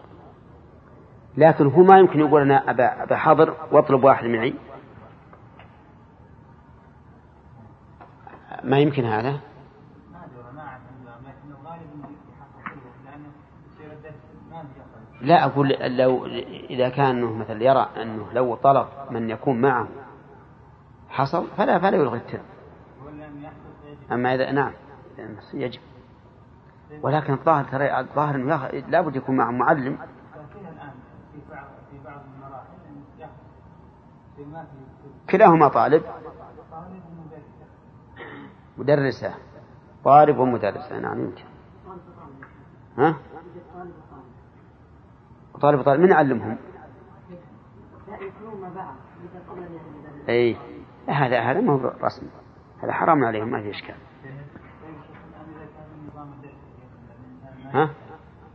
[1.37, 4.55] لكن هو ما يمكن يقول أنا أبا, أبا حضر وأطلب واحد معي.
[8.65, 9.41] ما يمكن هذا.
[15.21, 16.27] لا أقول لو
[16.71, 19.89] إذا كان مثلا يرى أنه لو طلب من يكون معه
[21.09, 22.43] حصل فلا فلا يلغي الترم.
[24.13, 24.73] أما إذا نعم
[25.55, 25.81] يجب.
[27.03, 29.99] ولكن الظاهر ترى الظاهر أنه لابد يكون معه معلم.
[35.31, 36.03] كلاهما طالب.
[38.79, 39.35] مدرسة.
[40.05, 40.99] طالب ومدرسة.
[40.99, 41.45] نعم يمكن.
[42.99, 43.17] ها؟
[45.61, 46.57] طالب طالب من يعلمهم؟
[50.29, 50.57] إي.
[51.09, 52.29] هذا هذا ما هو رسمي
[52.83, 53.95] هذا حرام عليهم ما في إشكال.
[57.73, 57.91] ها؟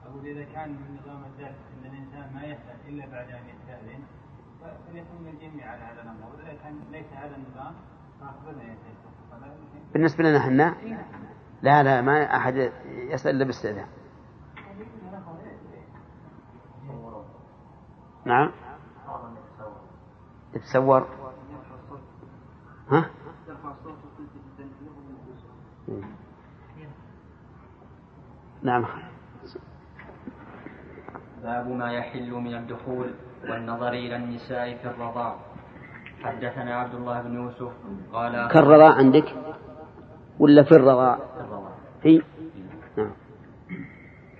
[0.06, 4.04] أقول إذا كان من نظام الدرس أن الإنسان ما يسأل إلا بعد أن يستأذن
[4.62, 7.74] فليكون الجميع على هذا الأمر وإذا كان ليس هذا النظام
[9.94, 10.76] بالنسبة لنا إحنا
[11.62, 13.88] لا لا ما أحد يسأل إلا باستئذان.
[18.26, 18.52] نعم.
[20.54, 21.08] يتصور.
[22.90, 23.10] ها؟
[28.64, 28.86] نعم.
[31.44, 33.14] باب ما يحل من الدخول
[33.50, 35.36] والنظر إلى النساء في الرضاع.
[36.24, 37.74] حدثنا عبد الله بن يوسف
[38.14, 39.36] قال كالرضاع عندك؟
[40.40, 41.20] ولا في الرضاع؟
[42.02, 42.22] في
[42.98, 43.12] نعم.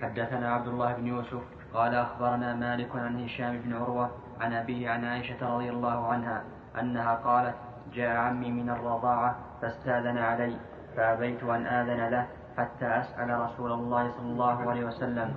[0.02, 4.10] حدثنا عبد الله بن يوسف قال أخبرنا مالك عن هشام بن عروة
[4.40, 6.42] عن أبيه عن عائشة رضي الله عنها
[6.80, 7.54] أنها قالت
[7.92, 10.56] جاء عمي من الرضاعة فاستأذن علي
[10.96, 15.34] فأبيت أن آذن له حتى أسأل رسول الله صلى الله عليه وسلم.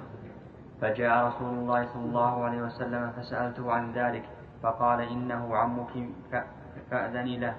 [0.81, 4.23] فجاء رسول الله صلى الله عليه وسلم فسألته عن ذلك
[4.63, 6.09] فقال إنه عمك
[6.91, 7.55] فأذني له.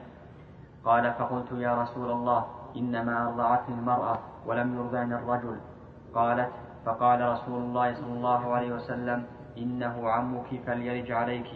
[0.85, 5.61] قال فقلت يا رسول الله إنما أرضعتني المرأة ولم يرضعني الرجل.
[6.15, 6.51] قالت
[6.87, 9.25] فقال رسول الله صلى الله عليه وسلم
[9.59, 11.47] إنه عمك فليرج عليك.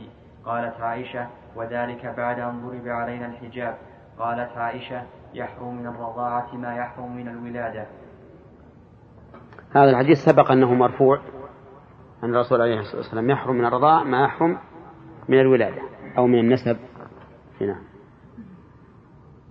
[0.44, 3.78] قالت عائشة وذلك بعد أن ضرب علينا الحجاب.
[4.18, 5.02] قالت عائشة
[5.34, 7.86] يحرم من الرضاعة ما يحرم من الولادة.
[9.72, 11.20] هذا الحديث سبق أنه مرفوع
[12.24, 14.58] أن الرسول عليه الصلاة والسلام يحرم من الرضاعة ما يحرم
[15.28, 15.82] من الولادة
[16.18, 16.76] أو من النسب.
[17.60, 17.76] هنا.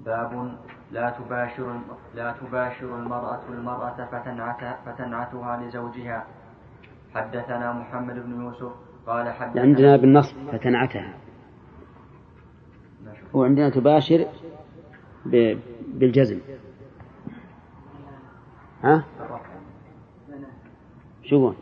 [0.05, 0.57] باب
[0.93, 1.79] لا تباشر
[2.15, 6.19] لا تباشر المرأة المرأة فتنعت فتنعتها لزوجها.
[7.15, 8.71] حدثنا محمد بن يوسف
[9.07, 11.13] قال حدثنا عندنا بالنصب فتنعتها.
[13.33, 14.25] وعندنا تباشر
[15.25, 15.57] ب-
[15.99, 16.39] بالجزم.
[18.83, 19.03] ها؟
[21.23, 21.55] شو يقول؟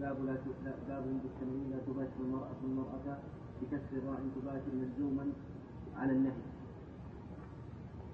[0.00, 3.18] باب لا- باب بالتنوين لا تباشر المرأة المرأة
[3.62, 5.26] بكسر الراء تباشر مجزوما
[5.96, 6.32] على النهي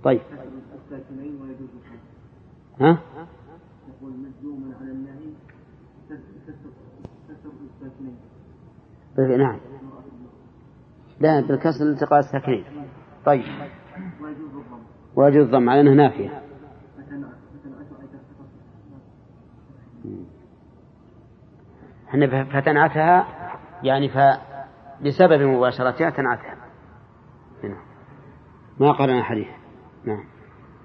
[0.05, 0.21] طيب.
[2.81, 2.99] ها؟
[3.89, 5.33] يقول مجزوما على النهي
[9.17, 9.59] بال- نعم.
[11.21, 12.65] لا بالكسر التقاء الساكنين.
[13.27, 13.45] طيب.
[15.17, 16.43] ويجوز الضم على إنها نافية.
[22.09, 23.27] إحنا فتنعتها
[23.83, 24.19] يعني ف
[25.47, 26.57] مباشرتها تنعتها.
[27.65, 27.77] هنا.
[28.81, 29.64] ما قرأنا حديث.
[30.07, 30.25] نعم.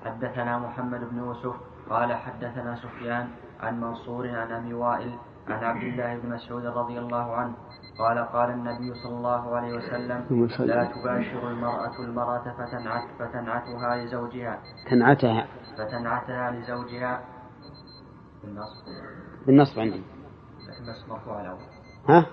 [0.06, 1.56] حدثنا محمد بن يوسف
[1.90, 3.28] قال حدثنا سفيان
[3.60, 5.18] عن منصور عن أبي وائل
[5.48, 7.54] عن عبد الله بن مسعود رضي الله عنه
[8.00, 14.60] قال قال النبي صلى الله عليه وسلم لا تباشر المرأة المرأة فتنعت فتنعتها لزوجها.
[14.90, 15.48] تنعتها.
[15.78, 17.22] فتنعتها لزوجها.
[18.44, 18.86] بالنصب.
[19.48, 20.02] بالنصب عندي.
[20.68, 21.60] لكن بس مرفوع الأول.
[22.10, 22.26] ها؟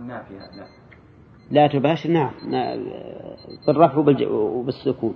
[0.00, 0.22] لا.
[1.50, 2.30] لا تباشر نعم.
[3.66, 3.98] بالرفع
[4.30, 5.14] وبالسكون.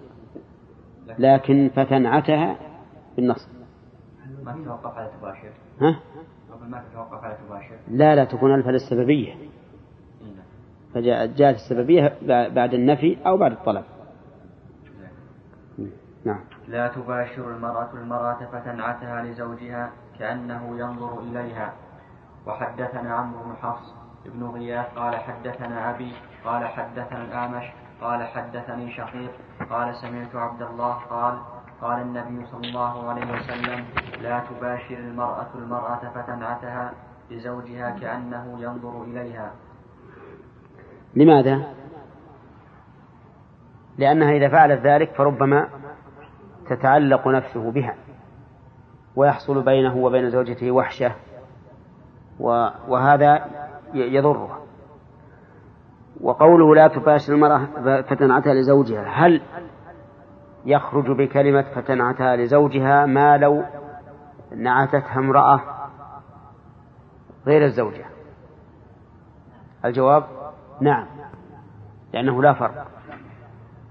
[1.19, 2.57] لكن فتنعتها
[3.17, 3.49] بالنصب.
[4.45, 5.51] ما تتوقف على تباشر؟
[5.81, 6.01] ها؟
[6.69, 9.35] ما تتوقف على تباشر؟ لا لا تكون ألف للسببية.
[10.95, 12.17] فجاءت جاءت السببية
[12.49, 13.85] بعد النفي أو بعد الطلب.
[16.25, 16.41] نعم.
[16.69, 21.73] لا تباشر المرأة المرأة فتنعتها لزوجها كأنه ينظر إليها.
[22.47, 23.95] وحدثنا عمرو بن حفص
[24.27, 26.13] بن غياث قال حدثنا أبي
[26.45, 27.65] قال حدثنا الأعمش
[28.01, 29.31] قال حدثني شقيق
[29.71, 31.39] قال سمعت عبد الله قال
[31.81, 33.85] قال النبي صلى الله عليه وسلم
[34.23, 36.93] لا تباشر المرأة المرأة فتنعتها
[37.31, 39.53] لزوجها كأنه ينظر إليها
[41.15, 41.65] لماذا؟
[43.99, 45.69] لأنها إذا فعلت ذلك فربما
[46.69, 47.95] تتعلق نفسه بها
[49.17, 51.13] ويحصل بينه وبين زوجته وحشة
[52.89, 53.51] وهذا
[53.95, 54.66] يضره
[56.21, 57.67] وقوله لا تباشر المرأة
[58.03, 59.05] فتنعتها لزوجها.
[59.09, 59.43] هل
[60.65, 63.65] يخرج بكلمة فتنعتها لزوجها ما لو
[64.57, 65.61] نعتتها امرأة
[67.47, 68.05] غير الزوجة؟
[69.85, 70.25] الجواب
[70.81, 71.07] نعم
[72.13, 72.87] لأنه لا فرق.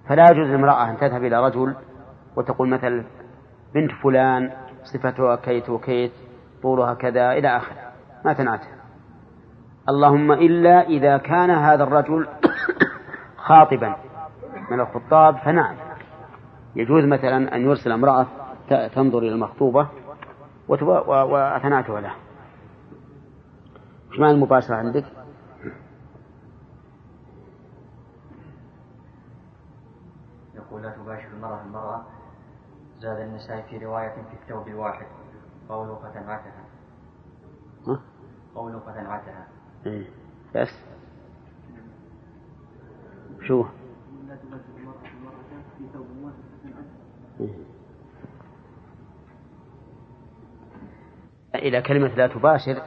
[0.10, 1.76] فلا يجوز لامرأة أن تذهب إلى رجل
[2.36, 3.04] وتقول مثلا
[3.74, 4.52] بنت فلان
[4.84, 6.12] صفتها كيت وكيت
[6.62, 7.92] طولها كذا إلى آخره.
[8.26, 8.75] ما تنعتها.
[9.90, 12.28] اللهم إلا إذا كان هذا الرجل
[13.38, 13.96] خاطبا
[14.72, 15.76] من الخطاب فنعم.
[16.76, 18.26] يجوز مثلا أن يرسل امرأة
[18.70, 19.88] تنظر إلى المخطوبة
[20.68, 22.12] وتب- و- وتنعتها له.
[24.12, 25.06] إيش معنى المباشرة عندك؟
[30.56, 32.02] يقول لا تباشر المرأة المرأة.
[33.00, 35.06] زاد النساء في رواية في الثوب الواحد.
[35.70, 36.64] قوله فتنعتها.
[37.88, 38.00] ها؟
[38.56, 39.48] قوله فتنعتها.
[40.56, 40.86] بس.
[43.48, 43.66] شو؟
[51.56, 52.82] إلى كلمة لا تباشر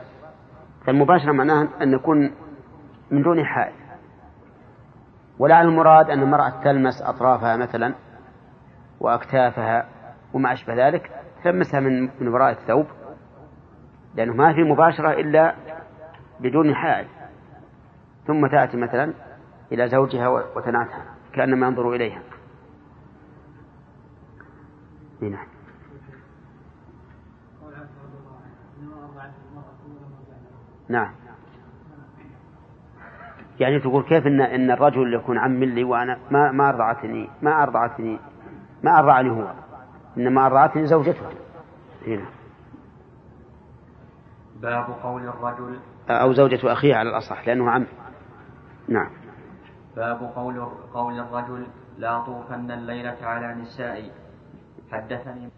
[0.86, 2.34] فالمباشرة معناها أن نكون
[3.10, 3.74] من دون حائل.
[5.38, 7.94] ولعل المراد أن المرأة تلمس أطرافها مثلا
[9.00, 9.88] وأكتافها
[10.34, 11.10] وما أشبه ذلك
[11.44, 12.86] تلمسها من من وراء الثوب
[14.14, 15.54] لأنه ما في مباشرة إلا
[16.40, 17.06] بدون حائل.
[18.26, 19.12] ثم تأتي مثلا
[19.72, 22.22] إلى زوجها وتنعتها كأنما ينظر إليها.
[25.20, 25.46] نعم.
[30.88, 31.10] نعم.
[33.60, 38.18] يعني تقول كيف ان إن الرجل يكون عم لي وأنا ما ما أرضعتني ما أرضعتني
[38.82, 39.52] ما أرضعني هو
[40.16, 41.26] إنما أرضعتني زوجته.
[42.06, 42.24] هنا
[44.62, 45.78] باب قول الرجل
[46.10, 47.86] أو زوجة أخيه على الأصح لأنه عم.
[48.88, 49.10] نعم.
[49.96, 51.66] باب قول قول الرجل
[51.98, 54.10] لا طوفن الليلة على نسائي.
[54.92, 55.50] حدثني